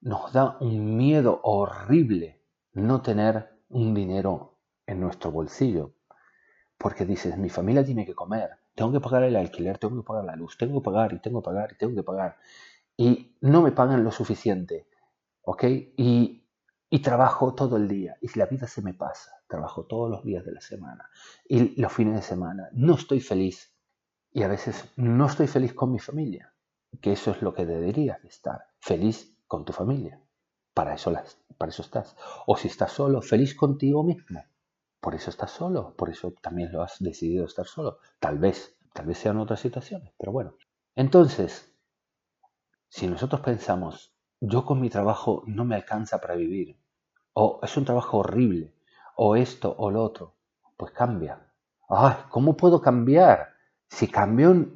nos 0.01 0.33
da 0.33 0.57
un 0.59 0.97
miedo 0.97 1.39
horrible 1.43 2.41
no 2.73 3.01
tener 3.01 3.49
un 3.69 3.93
dinero 3.93 4.59
en 4.85 4.99
nuestro 4.99 5.31
bolsillo. 5.31 5.93
Porque 6.77 7.05
dices, 7.05 7.37
mi 7.37 7.49
familia 7.49 7.85
tiene 7.85 8.05
que 8.05 8.13
comer, 8.13 8.49
tengo 8.75 8.91
que 8.91 8.99
pagar 8.99 9.23
el 9.23 9.37
alquiler, 9.37 9.77
tengo 9.77 9.95
que 10.01 10.05
pagar 10.05 10.25
la 10.25 10.35
luz, 10.35 10.57
tengo 10.57 10.81
que 10.81 10.85
pagar 10.85 11.13
y 11.13 11.19
tengo 11.19 11.41
que 11.41 11.45
pagar 11.45 11.71
y 11.71 11.77
tengo 11.77 11.95
que 11.95 12.03
pagar. 12.03 12.37
Y 12.97 13.37
no 13.39 13.61
me 13.61 13.71
pagan 13.71 14.03
lo 14.03 14.11
suficiente 14.11 14.87
¿ok? 15.45 15.63
Y, 15.97 16.41
y 16.89 16.99
trabajo 16.99 17.53
todo 17.53 17.77
el 17.77 17.87
día 17.87 18.17
y 18.21 18.37
la 18.37 18.45
vida 18.45 18.67
se 18.67 18.81
me 18.81 18.93
pasa. 18.93 19.31
Trabajo 19.47 19.85
todos 19.85 20.09
los 20.09 20.23
días 20.23 20.45
de 20.45 20.53
la 20.53 20.61
semana 20.61 21.09
y 21.47 21.79
los 21.79 21.91
fines 21.91 22.15
de 22.15 22.21
semana. 22.21 22.69
No 22.73 22.95
estoy 22.95 23.19
feliz 23.19 23.75
y 24.31 24.43
a 24.43 24.47
veces 24.47 24.91
no 24.95 25.27
estoy 25.27 25.47
feliz 25.47 25.73
con 25.73 25.91
mi 25.91 25.99
familia, 25.99 26.53
que 27.01 27.13
eso 27.13 27.31
es 27.31 27.41
lo 27.41 27.53
que 27.53 27.65
deberías 27.65 28.21
de 28.21 28.29
estar, 28.29 28.67
feliz 28.79 29.37
con 29.47 29.65
tu 29.65 29.73
familia. 29.73 30.19
Para 30.73 30.93
eso, 30.93 31.09
las, 31.09 31.37
para 31.57 31.69
eso 31.69 31.81
estás. 31.81 32.17
O 32.45 32.57
si 32.57 32.67
estás 32.67 32.91
solo, 32.91 33.21
feliz 33.21 33.55
contigo 33.55 34.03
mismo. 34.03 34.43
Por 34.99 35.15
eso 35.15 35.29
estás 35.29 35.51
solo, 35.51 35.95
por 35.95 36.09
eso 36.09 36.33
también 36.41 36.71
lo 36.71 36.81
has 36.81 36.97
decidido 36.99 37.45
estar 37.45 37.65
solo. 37.65 37.99
Tal 38.19 38.39
vez, 38.39 38.75
tal 38.93 39.05
vez 39.05 39.19
sean 39.19 39.37
otras 39.37 39.59
situaciones, 39.59 40.11
pero 40.17 40.31
bueno. 40.31 40.55
Entonces, 40.95 41.73
si 42.89 43.07
nosotros 43.07 43.41
pensamos, 43.41 44.14
yo 44.47 44.65
con 44.65 44.81
mi 44.81 44.89
trabajo 44.89 45.43
no 45.45 45.65
me 45.65 45.75
alcanza 45.75 46.19
para 46.19 46.35
vivir, 46.35 46.77
o 47.33 47.59
es 47.63 47.75
un 47.77 47.85
trabajo 47.85 48.19
horrible, 48.19 48.73
o 49.15 49.35
esto 49.35 49.75
o 49.77 49.91
lo 49.91 50.03
otro, 50.03 50.35
pues 50.77 50.91
cambia. 50.91 51.39
Ay, 51.89 52.15
¿cómo 52.29 52.57
puedo 52.57 52.81
cambiar? 52.81 53.49
Si 53.87 54.07
cambio, 54.07 54.67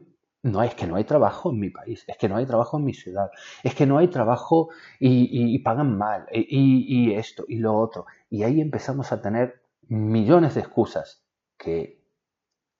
no 0.43 0.63
es 0.63 0.75
que 0.75 0.87
no 0.87 0.95
hay 0.95 1.03
trabajo 1.03 1.51
en 1.51 1.59
mi 1.59 1.69
país, 1.69 2.05
es 2.07 2.17
que 2.17 2.29
no 2.29 2.37
hay 2.37 2.45
trabajo 2.45 2.77
en 2.77 2.85
mi 2.85 2.93
ciudad, 2.93 3.29
es 3.63 3.75
que 3.75 3.85
no 3.85 3.97
hay 3.97 4.07
trabajo 4.07 4.69
y, 4.99 5.59
pagan 5.59 5.97
mal, 5.97 6.27
y, 6.31 7.13
esto 7.13 7.45
y 7.47 7.57
lo 7.59 7.75
otro. 7.77 8.05
Y 8.29 8.43
ahí 8.43 8.61
empezamos 8.61 9.11
a 9.11 9.21
tener 9.21 9.61
millones 9.87 10.55
de 10.55 10.61
excusas 10.61 11.25
que 11.57 12.01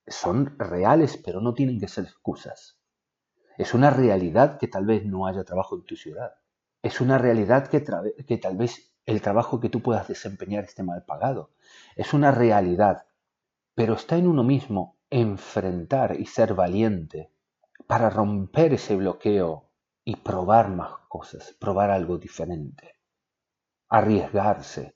son 0.06 0.58
reales, 0.58 1.16
pero 1.16 1.40
no 1.40 1.54
tienen 1.54 1.78
que 1.78 1.88
ser 1.88 2.04
excusas. 2.04 2.78
Es 3.58 3.74
una 3.74 3.90
realidad 3.90 4.58
que 4.58 4.68
tal 4.68 4.86
vez 4.86 5.04
no 5.04 5.26
haya 5.26 5.44
trabajo 5.44 5.76
en 5.76 5.84
tu 5.84 5.96
ciudad. 5.96 6.32
Es 6.82 7.00
una 7.02 7.18
realidad 7.18 7.68
que, 7.68 7.80
tal 7.80 8.56
vez 8.56 8.92
el 9.04 9.20
trabajo 9.20 9.60
que 9.60 9.68
tú 9.68 9.82
puedas 9.82 10.08
desempeñar 10.08 10.64
esté 10.64 10.82
mal 10.82 11.04
pagado. 11.04 11.50
Es 11.94 12.14
una 12.14 12.30
realidad, 12.30 13.06
pero 13.74 13.94
está 13.94 14.16
en 14.16 14.26
uno 14.26 14.42
mismo 14.42 14.96
enfrentar 15.10 16.18
y 16.18 16.26
ser 16.26 16.54
valiente 16.54 17.30
para 17.86 18.08
romper 18.08 18.72
ese 18.74 18.96
bloqueo 18.96 19.68
y 20.04 20.16
probar 20.16 20.70
más 20.70 20.92
cosas, 21.08 21.54
probar 21.58 21.90
algo 21.90 22.16
diferente, 22.16 22.96
arriesgarse. 23.88 24.94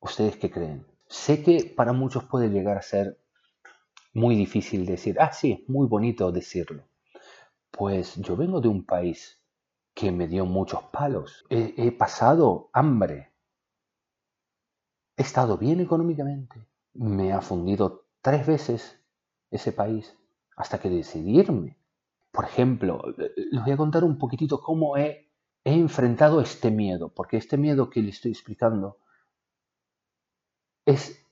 ¿Ustedes 0.00 0.36
qué 0.36 0.50
creen? 0.50 0.86
Sé 1.06 1.42
que 1.42 1.72
para 1.76 1.92
muchos 1.92 2.24
puede 2.24 2.48
llegar 2.50 2.76
a 2.76 2.82
ser 2.82 3.18
muy 4.12 4.36
difícil 4.36 4.84
decir, 4.84 5.16
ah, 5.18 5.32
sí, 5.32 5.52
es 5.52 5.68
muy 5.68 5.86
bonito 5.86 6.30
decirlo. 6.30 6.84
Pues 7.70 8.16
yo 8.16 8.36
vengo 8.36 8.60
de 8.60 8.68
un 8.68 8.84
país 8.84 9.39
que 10.00 10.10
me 10.10 10.26
dio 10.26 10.46
muchos 10.46 10.82
palos. 10.84 11.44
He, 11.50 11.92
pasado 11.92 12.70
hambre. 12.72 13.30
He 15.14 15.20
estado 15.20 15.58
bien 15.58 15.80
económicamente. 15.80 16.66
Me 16.94 17.34
ha 17.34 17.42
fundido 17.42 18.06
tres 18.22 18.46
veces 18.46 18.98
ese 19.50 19.72
país 19.72 20.16
hasta 20.56 20.78
que 20.78 20.88
decidirme. 20.88 21.76
Por 22.32 22.46
ejemplo, 22.46 23.02
les 23.36 23.62
voy 23.62 23.72
a 23.72 23.76
contar 23.76 24.02
un 24.04 24.16
poquitito 24.16 24.62
cómo 24.62 24.96
he, 24.96 25.28
enfrentado 25.64 26.40
este 26.40 26.70
miedo, 26.70 27.10
porque 27.10 27.36
este 27.36 27.58
miedo 27.58 27.90
que 27.90 28.00
le 28.00 28.08
estoy 28.08 28.30
explicando 28.30 28.96
es, 30.86 31.22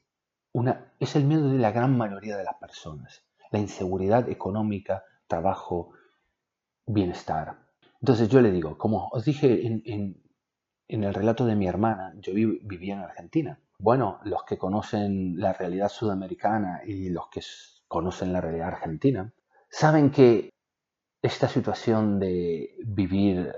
es 1.00 1.16
el 1.16 1.24
miedo 1.24 1.48
de 1.48 1.56
la 1.56 1.70
gran 1.70 1.96
mayoría 1.96 2.36
de 2.36 2.44
las 2.44 2.56
personas, 2.56 3.24
la 3.50 3.60
inseguridad 3.60 4.28
económica, 4.28 5.04
trabajo, 5.26 5.92
bienestar. 6.84 7.67
Entonces 8.00 8.28
yo 8.28 8.40
le 8.40 8.50
digo, 8.50 8.78
como 8.78 9.08
os 9.12 9.24
dije 9.24 9.66
en, 9.66 10.22
el 10.88 11.14
relato 11.14 11.44
de 11.44 11.56
mi 11.56 11.66
hermana, 11.66 12.14
yo 12.18 12.32
vivía 12.34 12.94
en 12.94 13.00
Argentina. 13.00 13.60
Bueno, 13.78 14.20
los 14.24 14.44
que 14.44 14.58
conocen 14.58 15.38
la 15.38 15.52
realidad 15.52 15.88
sudamericana 15.88 16.82
y 16.84 17.10
los 17.10 17.28
que 17.28 17.42
conocen 17.86 18.32
la 18.32 18.40
realidad 18.40 18.68
argentina, 18.68 19.32
saben 19.68 20.10
que 20.10 20.50
esta 21.22 21.48
situación 21.48 22.18
de 22.18 22.76
vivir 22.84 23.52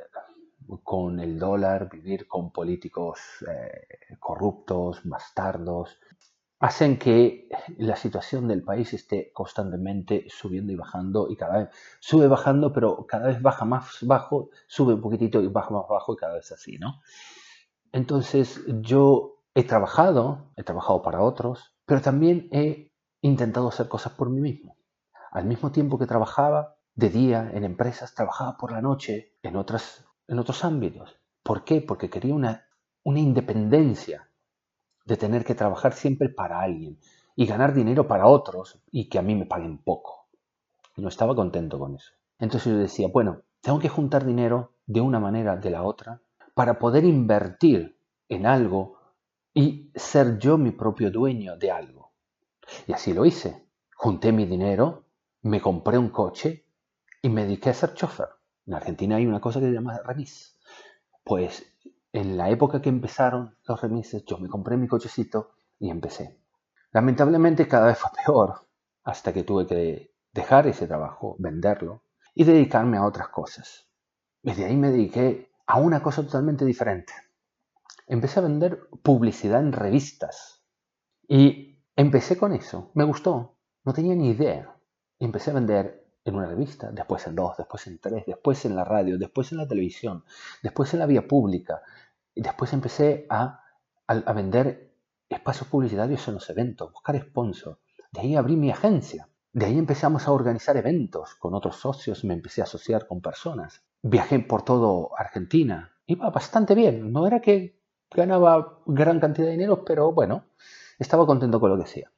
con 0.83 1.20
el 1.20 1.38
dólar, 1.38 1.88
vivir 1.90 2.26
con 2.26 2.53
políticos 2.53 3.20
eh, 3.48 4.16
corruptos, 4.18 5.00
bastardos, 5.05 5.98
hacen 6.61 6.99
que 6.99 7.49
la 7.79 7.96
situación 7.96 8.46
del 8.46 8.62
país 8.62 8.92
esté 8.92 9.33
constantemente 9.33 10.27
subiendo 10.29 10.73
y 10.73 10.77
bajando 10.77 11.29
y 11.31 11.37
cada 11.37 11.59
vez 11.59 11.68
sube 12.01 12.29
bajando, 12.29 12.70
pero 12.73 13.07
cada 13.07 13.29
vez 13.29 13.40
baja 13.40 13.64
más 13.64 13.96
bajo, 14.03 14.51
sube 14.66 14.92
un 14.92 15.01
poquitito 15.01 15.40
y 15.40 15.49
baja 15.49 15.70
más 15.70 15.88
bajo 15.88 16.12
y 16.12 16.16
cada 16.16 16.35
vez 16.35 16.53
así, 16.53 16.79
¿no? 16.79 17.01
Entonces 17.92 18.61
yo 18.83 19.42
he 19.55 19.64
trabajado, 19.64 20.53
he 20.55 20.62
trabajado 20.62 21.03
para 21.03 21.23
otros, 21.23 21.75
pero 21.87 22.03
también 22.03 22.49
he 22.53 22.92
intentado 23.23 23.68
hacer 23.68 23.88
cosas 23.88 24.12
por 24.12 24.29
mí 24.29 24.40
mismo. 24.40 24.77
Al 25.33 25.46
mismo 25.46 25.73
tiempo 25.73 25.99
que 25.99 26.07
trabajaba 26.07 26.77
de 26.94 27.09
día 27.09 27.51
en 27.55 27.64
empresas, 27.64 28.14
trabajaba 28.14 28.59
por 28.59 28.73
la 28.73 28.83
noche 28.83 29.35
en, 29.42 29.57
otras, 29.57 30.05
en 30.29 30.38
otros 30.38 30.62
ámbitos. 30.64 31.18
¿Por 31.42 31.64
qué? 31.64 31.81
Porque 31.81 32.11
quería 32.11 32.35
una, 32.35 32.66
una 33.03 33.18
independencia 33.18 34.30
de 35.05 35.17
tener 35.17 35.45
que 35.45 35.55
trabajar 35.55 35.93
siempre 35.93 36.29
para 36.29 36.61
alguien 36.61 36.99
y 37.37 37.47
ganar 37.47 37.75
dinero 37.75 38.07
para 38.07 38.27
otros 38.27 38.81
y 38.91 39.09
que 39.09 39.19
a 39.19 39.23
mí 39.23 39.35
me 39.35 39.47
paguen 39.47 39.79
poco. 39.79 40.29
No 40.97 41.09
estaba 41.09 41.35
contento 41.35 41.79
con 41.79 41.95
eso. 41.95 42.13
Entonces 42.39 42.73
yo 42.73 42.79
decía, 42.79 43.09
bueno, 43.09 43.43
tengo 43.61 43.79
que 43.79 43.89
juntar 43.89 44.25
dinero 44.25 44.75
de 44.87 45.01
una 45.01 45.21
manera 45.21 45.57
de 45.57 45.71
la 45.71 45.83
otra 45.83 46.21
para 46.55 46.79
poder 46.79 47.05
invertir 47.05 47.99
en 48.29 48.47
algo 48.47 48.99
y 49.55 49.91
ser 49.95 50.39
yo 50.39 50.59
mi 50.59 50.71
propio 50.71 51.11
dueño 51.11 51.57
de 51.57 51.71
algo. 51.71 52.13
Y 52.87 52.93
así 52.93 53.13
lo 53.13 53.25
hice. 53.25 53.67
Junté 53.95 54.33
mi 54.33 54.47
dinero, 54.47 55.05
me 55.43 55.61
compré 55.61 55.99
un 55.99 56.11
coche 56.11 56.67
y 57.23 57.29
me 57.29 57.45
dediqué 57.45 57.71
a 57.71 57.75
ser 57.75 57.95
chofer. 57.95 58.29
En 58.67 58.75
Argentina 58.75 59.17
hay 59.17 59.27
una 59.27 59.41
cosa 59.41 59.61
que 59.61 59.67
se 59.67 59.73
llama 59.73 59.99
remis. 60.05 60.59
Pues 61.25 61.67
en 62.12 62.37
la 62.37 62.51
época 62.51 62.81
que 62.83 62.88
empezaron 62.88 63.57
los 63.66 63.81
remises, 63.81 64.25
yo 64.25 64.38
me 64.38 64.49
compré 64.49 64.77
mi 64.77 64.88
cochecito 64.88 65.53
y 65.79 65.90
empecé. 65.90 66.40
Lamentablemente 66.92 67.68
cada 67.68 67.87
vez 67.87 67.99
fue 68.01 68.11
peor 68.25 68.66
hasta 69.05 69.33
que 69.33 69.44
tuve 69.44 69.66
que 69.66 70.14
dejar 70.33 70.66
ese 70.66 70.87
trabajo, 70.87 71.37
venderlo 71.38 72.05
y 72.35 72.44
dedicarme 72.44 72.96
a 72.96 73.07
otras 73.07 73.29
cosas. 73.29 73.88
Desde 74.42 74.64
ahí 74.64 74.77
me 74.77 74.90
dediqué 74.90 75.51
a 75.66 75.79
una 75.79 76.03
cosa 76.03 76.23
totalmente 76.23 76.64
diferente. 76.64 77.12
Empecé 78.07 78.40
a 78.40 78.44
vender 78.44 78.88
publicidad 79.03 79.61
en 79.61 79.73
revistas 79.73 80.64
y 81.29 81.70
Empecé 82.01 82.38
con 82.38 82.55
eso, 82.55 82.90
me 82.94 83.05
gustó, 83.05 83.59
no 83.85 83.92
tenía 83.92 84.14
ni 84.14 84.31
idea. 84.31 84.75
Empecé 85.18 85.51
a 85.51 85.53
vender 85.53 86.00
en 86.24 86.35
una 86.35 86.46
revista, 86.46 86.90
después 86.92 87.26
en 87.26 87.35
dos, 87.35 87.56
después 87.56 87.87
en 87.87 87.98
tres, 87.98 88.24
después 88.26 88.64
en 88.64 88.76
la 88.76 88.85
radio, 88.85 89.18
después 89.18 89.52
en 89.52 89.59
la 89.59 89.66
televisión, 89.66 90.24
después 90.62 90.92
en 90.92 91.00
la 91.00 91.06
vía 91.06 91.26
pública. 91.26 91.83
Y 92.35 92.42
después 92.42 92.72
empecé 92.72 93.26
a, 93.30 93.64
a, 94.06 94.33
vender 94.33 94.94
espacios 95.28 95.68
publicitarios 95.68 96.26
en 96.28 96.35
los 96.35 96.48
eventos, 96.50 96.92
buscar 96.92 97.20
sponsor. 97.20 97.78
De 98.12 98.20
ahí 98.20 98.37
abrí 98.37 98.56
mi 98.56 98.70
agencia. 98.70 99.28
De 99.52 99.66
ahí 99.66 99.78
empezamos 99.78 100.28
a 100.28 100.33
organizar 100.33 100.76
eventos 100.76 101.35
con 101.35 101.54
otros 101.54 101.76
socios, 101.76 102.24
me 102.24 102.35
empecé 102.35 102.61
a 102.61 102.64
asociar 102.64 103.06
con 103.06 103.20
personas. 103.20 103.83
Viajé 104.02 104.38
por 104.40 104.62
todo 104.62 105.11
Argentina. 105.18 105.92
Iba 106.06 106.30
bastante 106.30 106.74
bien. 106.74 107.12
No 107.12 107.26
era 107.26 107.40
que 107.40 107.80
ganaba 108.11 108.80
gran 108.87 109.18
cantidad 109.18 109.46
de 109.46 109.52
dinero, 109.52 109.85
pero 109.85 110.12
bueno, 110.12 110.44
estaba 110.98 111.26
contento 111.26 111.61
con 111.61 111.70
lo 111.70 111.76
que 111.76 111.85
hacía. 111.85 112.12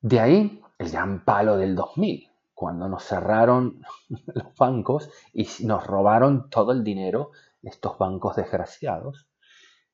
De 0.00 0.18
ahí 0.18 0.62
el 0.78 0.90
gran 0.90 1.24
palo 1.24 1.58
del 1.58 1.74
2000, 1.74 2.29
cuando 2.60 2.90
nos 2.90 3.04
cerraron 3.04 3.80
los 4.34 4.54
bancos 4.54 5.08
y 5.32 5.48
nos 5.64 5.86
robaron 5.86 6.50
todo 6.50 6.72
el 6.72 6.84
dinero, 6.84 7.30
estos 7.62 7.96
bancos 7.96 8.36
desgraciados, 8.36 9.30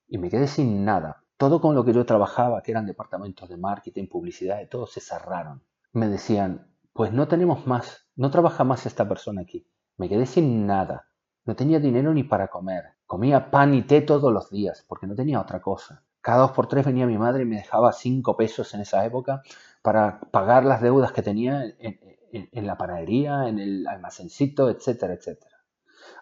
y 0.09 0.19
me 0.19 0.31
quedé 0.31 0.49
sin 0.49 0.85
nada. 0.85 1.23
Todo 1.37 1.61
con 1.61 1.77
lo 1.77 1.85
que 1.85 1.93
yo 1.93 2.05
trabajaba, 2.05 2.63
que 2.63 2.73
eran 2.73 2.85
departamentos 2.85 3.49
de 3.49 3.57
marketing, 3.57 4.09
publicidad 4.09 4.61
y 4.61 4.67
todo, 4.67 4.89
se 4.89 5.01
cerraron. 5.01 5.63
Me 5.93 6.09
decían, 6.09 6.67
pues 6.93 7.13
no 7.13 7.29
tenemos 7.29 7.69
más, 7.69 8.09
no 8.17 8.33
trabaja 8.33 8.65
más 8.65 8.85
esta 8.85 9.07
persona 9.09 9.43
aquí. 9.43 9.69
Me 9.97 10.09
quedé 10.09 10.27
sin 10.27 10.67
nada. 10.67 11.07
No 11.45 11.55
tenía 11.55 11.79
dinero 11.79 12.13
ni 12.13 12.25
para 12.25 12.49
comer. 12.49 12.97
Comía 13.07 13.49
pan 13.53 13.75
y 13.75 13.83
té 13.83 14.01
todos 14.01 14.33
los 14.33 14.51
días, 14.51 14.85
porque 14.89 15.07
no 15.07 15.15
tenía 15.15 15.41
otra 15.41 15.61
cosa. 15.61 16.03
Cada 16.21 16.39
dos 16.39 16.51
por 16.51 16.67
tres 16.67 16.85
venía 16.85 17.07
mi 17.07 17.17
madre 17.17 17.45
y 17.45 17.47
me 17.47 17.59
dejaba 17.59 17.93
cinco 17.93 18.37
pesos 18.37 18.75
en 18.75 18.81
esa 18.81 19.05
época 19.07 19.43
para 19.83 20.19
pagar 20.33 20.65
las 20.65 20.81
deudas 20.81 21.13
que 21.13 21.23
tenía 21.23 21.63
en, 21.79 22.01
la 22.53 22.77
panadería, 22.77 23.49
en 23.49 23.59
el 23.59 23.87
almacencito, 23.87 24.71
etcétera, 24.71 25.15
etcétera. 25.15 25.57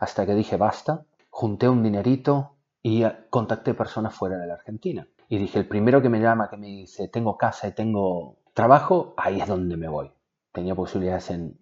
Hasta 0.01 0.27
que 0.27 0.35
dije 0.35 0.57
basta, 0.57 1.05
junté 1.31 1.69
un 1.69 1.83
dinerito 1.83 2.57
y 2.83 3.05
contacté 3.31 3.75
personas 3.75 4.14
fuera 4.14 4.37
de 4.37 4.47
la 4.47 4.55
Argentina. 4.55 5.09
Y 5.29 5.38
dije, 5.38 5.59
el 5.59 5.67
primero 5.67 6.03
que 6.03 6.09
me 6.09 6.21
llama, 6.21 6.49
que 6.51 6.57
me 6.57 6.67
dice, 6.67 7.09
tengo 7.09 7.37
casa 7.37 7.67
y 7.67 7.73
tengo 7.73 8.37
trabajo, 8.53 9.14
ahí 9.17 9.40
es 9.40 9.49
donde 9.49 9.77
me 9.77 9.88
voy. 9.88 10.12
Tenía 10.53 10.75
posibilidades 10.75 11.31
en 11.31 11.59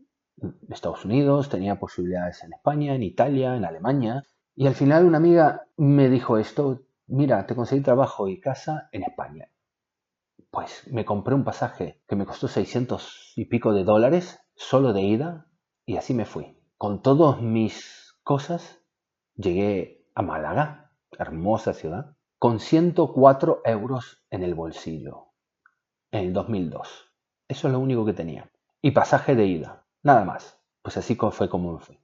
Estados 0.69 1.05
Unidos, 1.05 1.49
tenía 1.49 1.79
posibilidades 1.79 2.43
en 2.43 2.53
España, 2.53 2.95
en 2.95 3.03
Italia, 3.03 3.57
en 3.57 3.65
Alemania, 3.65 4.25
Y 4.55 4.67
al 4.67 4.75
final 4.75 5.07
una 5.07 5.17
amiga 5.17 5.63
me 5.77 6.11
dijo 6.11 6.37
esto, 6.37 6.83
mira, 7.07 7.47
te 7.47 7.55
conseguí 7.55 7.81
trabajo 7.81 8.29
y 8.29 8.39
casa 8.41 8.89
en 8.93 9.05
España. 9.05 9.49
Pues 10.53 10.87
me 10.93 11.07
compré 11.07 11.35
un 11.35 11.45
pasaje 11.45 12.03
que 12.07 12.15
me 12.15 12.27
costó 12.27 12.47
600 12.47 13.33
y 13.37 13.47
pico 13.47 13.73
de 13.73 13.85
dólares 13.85 14.39
solo 14.55 14.93
de 14.93 15.01
ida 15.01 15.47
y 15.87 15.97
así 15.97 16.13
me 16.13 16.27
fui. 16.27 16.59
Con 16.77 17.01
todas 17.01 17.41
mis 17.41 18.15
cosas 18.23 18.83
llegué 19.35 20.07
a 20.15 20.21
Málaga, 20.21 20.93
hermosa 21.19 21.73
ciudad, 21.73 22.19
con 22.39 22.61
104 22.61 23.63
euros 23.65 24.23
en 24.29 24.43
el 24.43 24.55
bolsillo 24.55 25.29
en 26.11 26.27
el 26.27 26.33
2002. 26.35 27.11
Eso 27.49 27.69
es 27.69 27.73
lo 27.73 27.81
único 27.81 28.05
que 28.05 28.13
tenía. 28.13 28.53
Y 28.83 28.91
pasaje 28.91 29.35
de 29.35 29.47
ida, 29.47 29.87
nada 30.03 30.27
más. 30.27 30.61
Pues 30.83 30.99
así 30.99 31.17
fue 31.17 31.49
como 31.49 31.73
me 31.73 31.81
fui. 31.81 31.99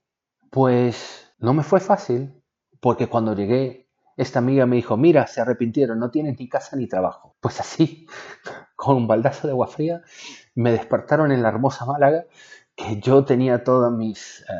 Pues 0.51 1.35
no 1.39 1.53
me 1.53 1.65
fue 1.65 1.81
fácil, 1.81 2.43
porque 2.81 3.09
cuando 3.09 3.35
llegué, 3.35 3.88
esta 4.19 4.41
amiga 4.41 4.67
me 4.67 4.77
dijo, 4.77 4.97
mira, 4.97 5.29
se 5.29 5.41
arrepintieron, 5.41 5.99
no 5.99 6.11
tienen 6.11 6.37
ni 6.39 6.49
casa 6.49 6.77
ni 6.77 6.89
trabajo. 6.89 7.37
Pues 7.41 7.61
así, 7.61 8.07
con 8.77 8.97
un 8.97 9.07
baldazo 9.07 9.47
de 9.47 9.53
agua 9.53 9.69
fría, 9.69 10.03
me 10.57 10.73
despertaron 10.73 11.31
en 11.31 11.41
la 11.41 11.49
hermosa 11.49 11.87
Málaga, 11.87 12.27
que 12.75 13.01
yo 13.01 13.25
tenía 13.25 13.63
todas 13.63 13.93
mis 13.93 14.41
eh, 14.41 14.55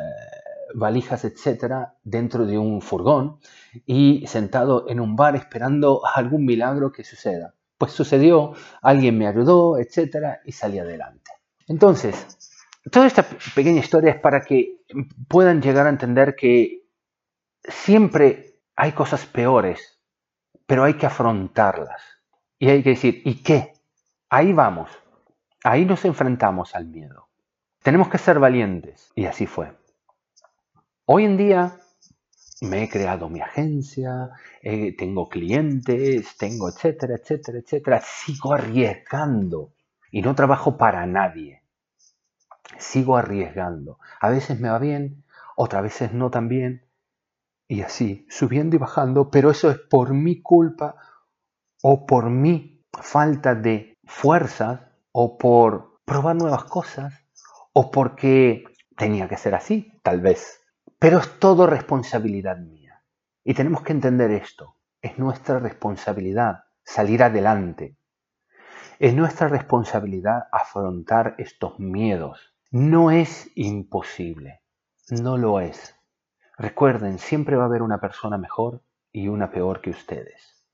valijas, 0.75 1.25
etcétera, 1.25 1.95
dentro 2.03 2.45
de 2.45 2.57
un 2.57 2.81
furgón 2.81 3.39
y 3.85 4.25
sentado 4.27 4.85
en 4.87 5.01
un 5.01 5.17
bar 5.17 5.35
esperando 5.35 6.01
algún 6.05 6.45
milagro 6.45 6.93
que 6.93 7.03
suceda. 7.03 7.53
Pues 7.77 7.91
sucedió, 7.91 8.53
alguien 8.81 9.17
me 9.17 9.27
ayudó, 9.27 9.77
etcétera, 9.77 10.39
y 10.45 10.53
salí 10.53 10.79
adelante. 10.79 11.31
Entonces, 11.67 12.55
toda 12.89 13.07
esta 13.07 13.25
pequeña 13.55 13.81
historia 13.81 14.11
es 14.11 14.21
para 14.21 14.41
que 14.41 14.83
puedan 15.27 15.61
llegar 15.61 15.85
a 15.85 15.89
entender 15.89 16.35
que 16.35 16.85
siempre 17.63 18.48
hay 18.79 18.93
cosas 18.93 19.25
peores, 19.25 19.99
pero 20.65 20.85
hay 20.85 20.93
que 20.93 21.05
afrontarlas. 21.05 22.01
Y 22.57 22.69
hay 22.69 22.81
que 22.81 22.91
decir, 22.91 23.21
¿y 23.25 23.43
qué? 23.43 23.73
Ahí 24.29 24.53
vamos. 24.53 24.89
Ahí 25.65 25.83
nos 25.83 26.05
enfrentamos 26.05 26.75
al 26.75 26.85
miedo. 26.85 27.27
Tenemos 27.83 28.07
que 28.07 28.17
ser 28.17 28.39
valientes. 28.39 29.11
Y 29.15 29.25
así 29.25 29.47
fue. 29.47 29.73
Hoy 31.03 31.25
en 31.25 31.35
día 31.35 31.77
me 32.61 32.83
he 32.83 32.89
creado 32.89 33.27
mi 33.27 33.41
agencia, 33.41 34.29
eh, 34.61 34.95
tengo 34.95 35.27
clientes, 35.27 36.37
tengo 36.37 36.69
etcétera, 36.69 37.15
etcétera, 37.15 37.59
etcétera. 37.59 38.01
Sigo 38.01 38.53
arriesgando 38.53 39.73
y 40.09 40.21
no 40.21 40.35
trabajo 40.35 40.77
para 40.77 41.05
nadie. 41.05 41.63
Sigo 42.77 43.17
arriesgando. 43.17 43.99
A 44.21 44.29
veces 44.29 44.57
me 44.57 44.69
va 44.69 44.79
bien, 44.79 45.25
otras 45.57 45.83
veces 45.83 46.13
no 46.13 46.31
tan 46.31 46.47
bien. 46.47 46.88
Y 47.71 47.83
así, 47.83 48.25
subiendo 48.31 48.75
y 48.75 48.79
bajando, 48.79 49.29
pero 49.29 49.51
eso 49.51 49.69
es 49.69 49.77
por 49.77 50.11
mi 50.11 50.41
culpa 50.41 50.95
o 51.83 52.07
por 52.07 52.31
mi 52.31 52.83
falta 52.91 53.53
de 53.53 53.99
fuerzas 54.05 54.81
o 55.11 55.37
por 55.37 56.01
probar 56.03 56.35
nuevas 56.35 56.63
cosas 56.63 57.13
o 57.71 57.91
porque 57.91 58.63
tenía 58.97 59.27
que 59.27 59.37
ser 59.37 59.53
así, 59.53 59.93
tal 60.01 60.19
vez. 60.19 60.61
Pero 60.97 61.19
es 61.19 61.39
todo 61.39 61.67
responsabilidad 61.67 62.57
mía. 62.57 63.03
Y 63.43 63.53
tenemos 63.53 63.83
que 63.83 63.93
entender 63.93 64.31
esto. 64.31 64.77
Es 64.99 65.19
nuestra 65.19 65.59
responsabilidad 65.59 66.63
salir 66.83 67.21
adelante. 67.21 67.95
Es 68.97 69.13
nuestra 69.13 69.47
responsabilidad 69.47 70.47
afrontar 70.51 71.35
estos 71.37 71.79
miedos. 71.79 72.55
No 72.71 73.11
es 73.11 73.51
imposible. 73.53 74.63
No 75.11 75.37
lo 75.37 75.59
es. 75.59 75.98
Recuerden, 76.59 77.19
siempre 77.19 77.55
va 77.55 77.63
a 77.63 77.65
haber 77.67 77.81
una 77.81 78.01
persona 78.01 78.37
mejor 78.37 78.83
y 79.13 79.29
una 79.29 79.49
peor 79.49 79.79
que 79.79 79.91
ustedes, 79.91 80.65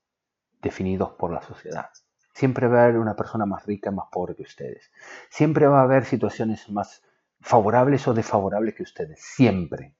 definidos 0.60 1.10
por 1.12 1.32
la 1.32 1.40
sociedad. 1.42 1.90
Siempre 2.34 2.66
va 2.66 2.80
a 2.80 2.84
haber 2.86 2.98
una 2.98 3.14
persona 3.14 3.46
más 3.46 3.64
rica, 3.64 3.92
más 3.92 4.08
pobre 4.10 4.34
que 4.34 4.42
ustedes. 4.42 4.90
Siempre 5.30 5.68
va 5.68 5.78
a 5.78 5.84
haber 5.84 6.04
situaciones 6.04 6.68
más 6.70 7.04
favorables 7.40 8.08
o 8.08 8.14
desfavorables 8.14 8.74
que 8.74 8.82
ustedes. 8.82 9.22
Siempre. 9.22 9.94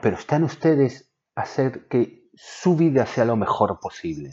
Pero 0.00 0.16
están 0.16 0.44
ustedes 0.44 1.12
a 1.34 1.42
hacer 1.42 1.88
que 1.88 2.28
su 2.34 2.76
vida 2.76 3.04
sea 3.04 3.24
lo 3.24 3.34
mejor 3.34 3.80
posible. 3.80 4.30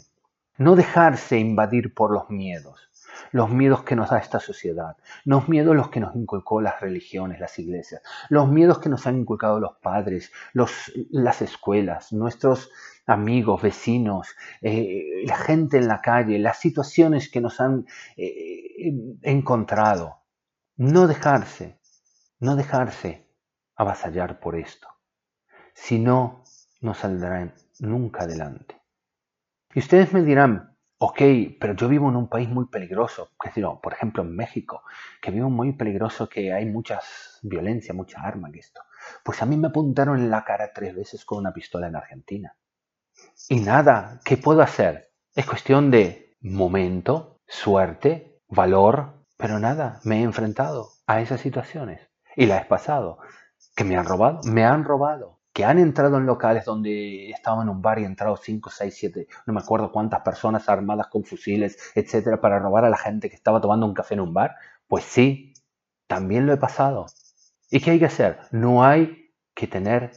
No 0.60 0.76
dejarse 0.76 1.40
invadir 1.40 1.96
por 1.96 2.12
los 2.12 2.30
miedos 2.30 2.89
los 3.32 3.50
miedos 3.50 3.84
que 3.84 3.96
nos 3.96 4.10
da 4.10 4.20
esta 4.20 4.40
sociedad, 4.40 4.98
los 5.26 5.48
miedos 5.50 5.76
los 5.76 5.90
que 5.90 6.00
nos 6.00 6.16
inculcó 6.16 6.62
las 6.62 6.80
religiones, 6.80 7.40
las 7.40 7.58
iglesias, 7.60 8.02
los 8.30 8.50
miedos 8.50 8.80
que 8.80 8.90
nos 8.90 9.06
han 9.08 9.20
inculcado 9.20 9.60
los 9.60 9.78
padres, 9.82 10.32
las 10.54 11.42
escuelas, 11.42 12.14
nuestros 12.14 12.72
amigos, 13.06 13.62
vecinos, 13.62 14.36
eh, 14.62 15.24
la 15.26 15.38
gente 15.38 15.78
en 15.78 15.88
la 15.88 16.02
calle, 16.02 16.40
las 16.40 16.60
situaciones 16.60 17.30
que 17.30 17.42
nos 17.42 17.60
han 17.60 17.86
eh, 18.18 18.94
encontrado. 19.24 20.18
No 20.78 21.08
dejarse, 21.08 21.80
no 22.40 22.56
dejarse 22.56 23.28
avasallar 23.76 24.40
por 24.40 24.56
esto 24.56 24.88
si 25.80 25.98
no, 25.98 26.44
no 26.82 26.94
saldrán 26.94 27.54
nunca 27.80 28.24
adelante. 28.24 28.76
Y 29.74 29.80
ustedes 29.80 30.14
me 30.14 30.24
dirán, 30.24 30.69
ok, 31.00 31.22
pero 31.60 31.74
yo 31.76 31.88
vivo 31.88 32.10
en 32.10 32.18
un 32.18 32.28
país 32.28 32.50
muy 32.50 32.68
peligroso, 32.68 33.32
es 33.44 33.52
decir, 33.52 33.66
por 33.82 33.94
ejemplo 33.94 34.22
en 34.22 34.36
México, 34.36 34.84
que 35.22 35.32
vivo 35.32 35.50
muy 35.50 35.72
peligroso, 35.74 36.28
que 36.28 36.54
hay 36.54 36.66
mucha 36.66 37.00
violencia, 37.42 37.94
mucha 37.94 38.22
arma 38.22 38.52
que 38.52 38.60
esto. 38.60 38.82
Pues 39.24 39.42
a 39.42 39.46
mí 39.46 39.56
me 39.56 39.70
apuntaron 39.70 40.20
en 40.20 40.30
la 40.30 40.44
cara 40.44 40.72
tres 40.74 40.94
veces 40.94 41.24
con 41.24 41.40
una 41.40 41.54
pistola 41.54 41.88
en 41.88 41.96
Argentina. 41.96 42.56
Y 43.48 43.62
nada, 43.62 44.20
¿qué 44.26 44.36
puedo 44.38 44.62
hacer? 44.62 45.12
Es 45.34 45.46
cuestión 45.46 45.90
de 45.90 46.36
momento, 46.42 47.40
suerte, 47.48 48.42
valor, 48.50 49.26
pero 49.38 49.58
nada, 49.58 50.02
me 50.04 50.20
he 50.20 50.24
enfrentado 50.24 50.90
a 51.08 51.22
esas 51.22 51.40
situaciones 51.40 52.10
y 52.36 52.46
la 52.46 52.58
he 52.58 52.66
pasado. 52.66 53.20
¿Que 53.74 53.86
me 53.86 53.96
han 53.96 54.06
robado? 54.06 54.42
Me 54.44 54.66
han 54.66 54.84
robado 54.84 55.39
que 55.54 55.66
han 55.66 55.80
entrado 55.80 56.18
en 56.18 56.26
locales 56.26 56.66
donde 56.66 57.30
estaban 57.32 57.64
en 57.64 57.70
un 57.70 57.82
bar 57.82 58.00
y 58.00 58.06
han 58.06 58.12
entrado 58.12 58.38
5, 58.38 58.70
6, 58.70 58.96
7, 58.98 59.28
no 59.46 59.54
me 59.54 59.60
acuerdo 59.60 59.92
cuántas 59.92 60.22
personas 60.22 60.70
armadas 60.70 61.08
con 61.08 61.24
fusiles, 61.24 61.78
etcétera, 61.96 62.40
para 62.42 62.60
robar 62.60 62.86
a 62.86 62.90
la 62.90 62.98
gente 62.98 63.30
que 63.30 63.36
estaba 63.36 63.60
tomando 63.62 63.86
un 63.86 63.94
café 63.94 64.14
en 64.14 64.22
un 64.22 64.34
bar. 64.34 64.56
Pues 64.88 65.04
sí, 65.04 65.54
también 66.08 66.46
lo 66.46 66.54
he 66.54 66.58
pasado. 66.58 67.08
¿Y 67.70 67.80
qué 67.82 67.92
hay 67.92 68.00
que 68.00 68.06
hacer? 68.06 68.40
No 68.52 68.84
hay 68.84 69.32
que 69.54 69.68
tener 69.68 70.12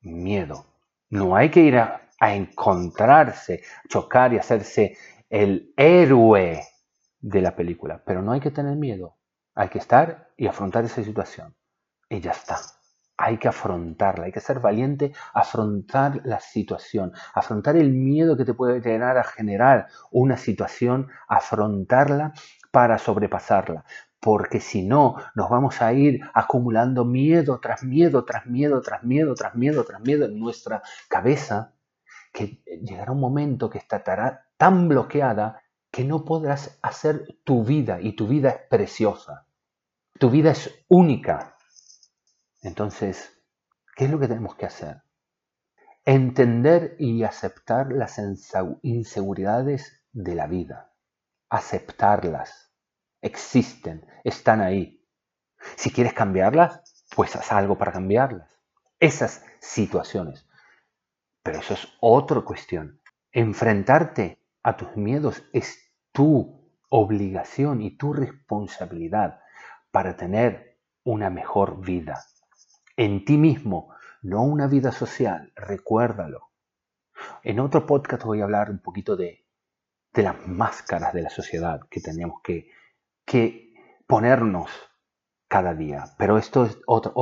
miedo. 0.00 0.66
No 1.10 1.36
hay 1.36 1.50
que 1.50 1.60
ir 1.60 1.78
a, 1.78 2.10
a 2.20 2.34
encontrarse, 2.34 3.62
chocar 3.88 4.32
y 4.32 4.38
hacerse 4.38 4.96
el 5.30 5.72
héroe 5.76 6.62
de 7.20 7.40
la 7.42 7.54
película. 7.54 8.02
Pero 8.04 8.22
no 8.22 8.32
hay 8.32 8.40
que 8.40 8.50
tener 8.50 8.76
miedo. 8.76 9.16
Hay 9.54 9.68
que 9.68 9.78
estar 9.78 10.30
y 10.36 10.46
afrontar 10.46 10.84
esa 10.84 11.02
situación. 11.02 11.54
Y 12.08 12.20
ya 12.20 12.32
está 12.32 12.58
hay 13.18 13.36
que 13.36 13.48
afrontarla, 13.48 14.26
hay 14.26 14.32
que 14.32 14.40
ser 14.40 14.60
valiente, 14.60 15.12
afrontar 15.34 16.20
la 16.24 16.38
situación, 16.38 17.12
afrontar 17.34 17.76
el 17.76 17.92
miedo 17.92 18.36
que 18.36 18.44
te 18.44 18.54
puede 18.54 18.80
llegar 18.80 19.18
a 19.18 19.24
generar 19.24 19.88
una 20.12 20.36
situación, 20.36 21.08
afrontarla 21.26 22.32
para 22.70 22.96
sobrepasarla. 22.96 23.84
Porque 24.20 24.60
si 24.60 24.86
no, 24.86 25.16
nos 25.34 25.50
vamos 25.50 25.82
a 25.82 25.92
ir 25.92 26.20
acumulando 26.32 27.04
miedo 27.04 27.58
tras 27.60 27.82
miedo, 27.82 28.24
tras 28.24 28.46
miedo, 28.46 28.80
tras 28.82 29.02
miedo, 29.02 29.34
tras 29.34 29.54
miedo, 29.56 29.84
tras 29.84 30.00
miedo 30.00 30.26
en 30.26 30.38
nuestra 30.38 30.82
cabeza, 31.08 31.74
que 32.32 32.62
llegará 32.82 33.12
un 33.12 33.20
momento 33.20 33.68
que 33.68 33.78
estará 33.78 34.46
tan 34.56 34.88
bloqueada 34.88 35.60
que 35.90 36.04
no 36.04 36.24
podrás 36.24 36.78
hacer 36.82 37.24
tu 37.42 37.64
vida 37.64 38.00
y 38.00 38.14
tu 38.14 38.28
vida 38.28 38.50
es 38.50 38.58
preciosa. 38.68 39.46
Tu 40.18 40.30
vida 40.30 40.50
es 40.50 40.84
única, 40.88 41.56
entonces, 42.62 43.40
¿qué 43.94 44.06
es 44.06 44.10
lo 44.10 44.18
que 44.18 44.28
tenemos 44.28 44.56
que 44.56 44.66
hacer? 44.66 45.02
Entender 46.04 46.96
y 46.98 47.22
aceptar 47.22 47.92
las 47.92 48.20
inseguridades 48.82 50.04
de 50.12 50.34
la 50.34 50.46
vida. 50.46 50.92
Aceptarlas. 51.50 52.72
Existen, 53.20 54.06
están 54.24 54.60
ahí. 54.60 55.06
Si 55.76 55.92
quieres 55.92 56.14
cambiarlas, 56.14 57.04
pues 57.14 57.36
haz 57.36 57.52
algo 57.52 57.78
para 57.78 57.92
cambiarlas. 57.92 58.58
Esas 58.98 59.44
situaciones. 59.60 60.48
Pero 61.42 61.60
eso 61.60 61.74
es 61.74 61.88
otra 62.00 62.40
cuestión. 62.40 63.00
Enfrentarte 63.30 64.42
a 64.62 64.76
tus 64.76 64.96
miedos 64.96 65.44
es 65.52 65.78
tu 66.12 66.72
obligación 66.88 67.82
y 67.82 67.96
tu 67.96 68.12
responsabilidad 68.12 69.40
para 69.90 70.16
tener 70.16 70.80
una 71.04 71.30
mejor 71.30 71.80
vida 71.80 72.24
en 72.98 73.24
ti 73.24 73.38
mismo, 73.38 73.94
no 74.22 74.42
una 74.42 74.66
vida 74.66 74.90
social, 74.90 75.52
recuérdalo. 75.54 76.50
En 77.44 77.60
otro 77.60 77.86
podcast 77.86 78.24
voy 78.24 78.40
a 78.40 78.44
hablar 78.44 78.70
un 78.70 78.80
poquito 78.80 79.16
de, 79.16 79.46
las 80.14 80.48
máscaras 80.48 81.14
de 81.14 81.22
la 81.22 81.30
sociedad 81.30 81.80
que 81.88 82.00
tenemos 82.00 82.42
que, 82.42 82.72
ponernos 84.08 84.70
cada 85.46 85.74
día, 85.74 86.06
pero 86.18 86.38
esto 86.38 86.64
es 86.64 86.76
otro, 86.86 87.12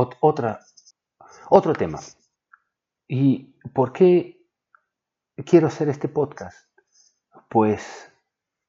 otro 1.51 1.73
tema. 1.75 2.01
¿Y 3.07 3.59
por 3.75 3.93
qué 3.93 4.47
quiero 5.45 5.67
hacer 5.67 5.91
este 5.91 6.09
podcast? 6.09 6.71
Pues 7.51 8.11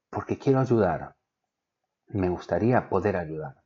porque 0.09 0.37
quiero 0.37 0.59
ayudar. 0.59 1.15
Me 2.07 2.27
gustaría 2.27 2.89
poder 2.89 3.15
ayudar. 3.15 3.63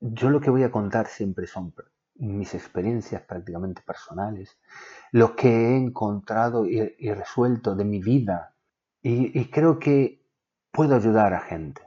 Yo 0.00 0.30
lo 0.30 0.40
que 0.40 0.50
voy 0.50 0.64
a 0.64 0.72
contar 0.72 1.06
siempre 1.06 1.46
son 1.46 1.72
mis 2.18 2.54
experiencias 2.54 3.22
prácticamente 3.22 3.82
personales, 3.82 4.58
lo 5.12 5.36
que 5.36 5.48
he 5.48 5.76
encontrado 5.76 6.66
y, 6.66 6.80
resuelto 7.12 7.74
de 7.74 7.84
mi 7.84 8.00
vida. 8.00 8.54
Y, 9.02 9.46
creo 9.50 9.78
que 9.78 10.22
puedo 10.70 10.96
ayudar 10.96 11.32
a 11.32 11.40
gente 11.40 11.82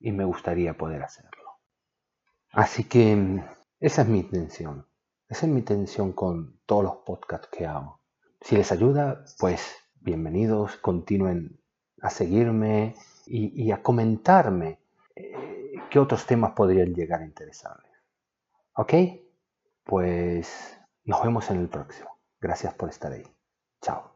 y 0.00 0.12
me 0.12 0.24
gustaría 0.24 0.76
poder 0.76 1.02
hacerlo. 1.02 1.58
Así 2.52 2.84
que 2.84 3.42
esa 3.80 4.02
es 4.02 4.08
mi 4.08 4.20
intención. 4.20 4.86
Esa 5.28 5.46
es 5.46 5.52
mi 5.52 5.58
intención 5.58 6.12
con 6.12 6.58
todos 6.66 6.84
los 6.84 6.96
podcasts 7.04 7.48
que 7.52 7.66
hago. 7.66 8.00
Si 8.40 8.56
les 8.56 8.72
ayuda, 8.72 9.24
pues 9.38 9.76
bienvenidos, 10.00 10.76
continúen 10.76 11.60
a 12.00 12.10
seguirme 12.10 12.94
y, 13.26 13.70
a 13.72 13.82
comentarme 13.82 14.78
eh, 15.14 15.74
qué 15.90 15.98
otros 15.98 16.26
temas 16.26 16.52
podrían 16.52 16.94
llegar 16.94 17.20
a 17.20 17.24
interesarles. 17.24 17.92
¿Ok? 18.74 18.92
Pues 19.86 20.78
nos 21.04 21.22
vemos 21.22 21.50
en 21.50 21.60
el 21.60 21.68
próximo. 21.70 22.10
Gracias 22.40 22.74
por 22.74 22.90
estar 22.90 23.12
ahí. 23.12 23.24
Chao. 23.82 24.15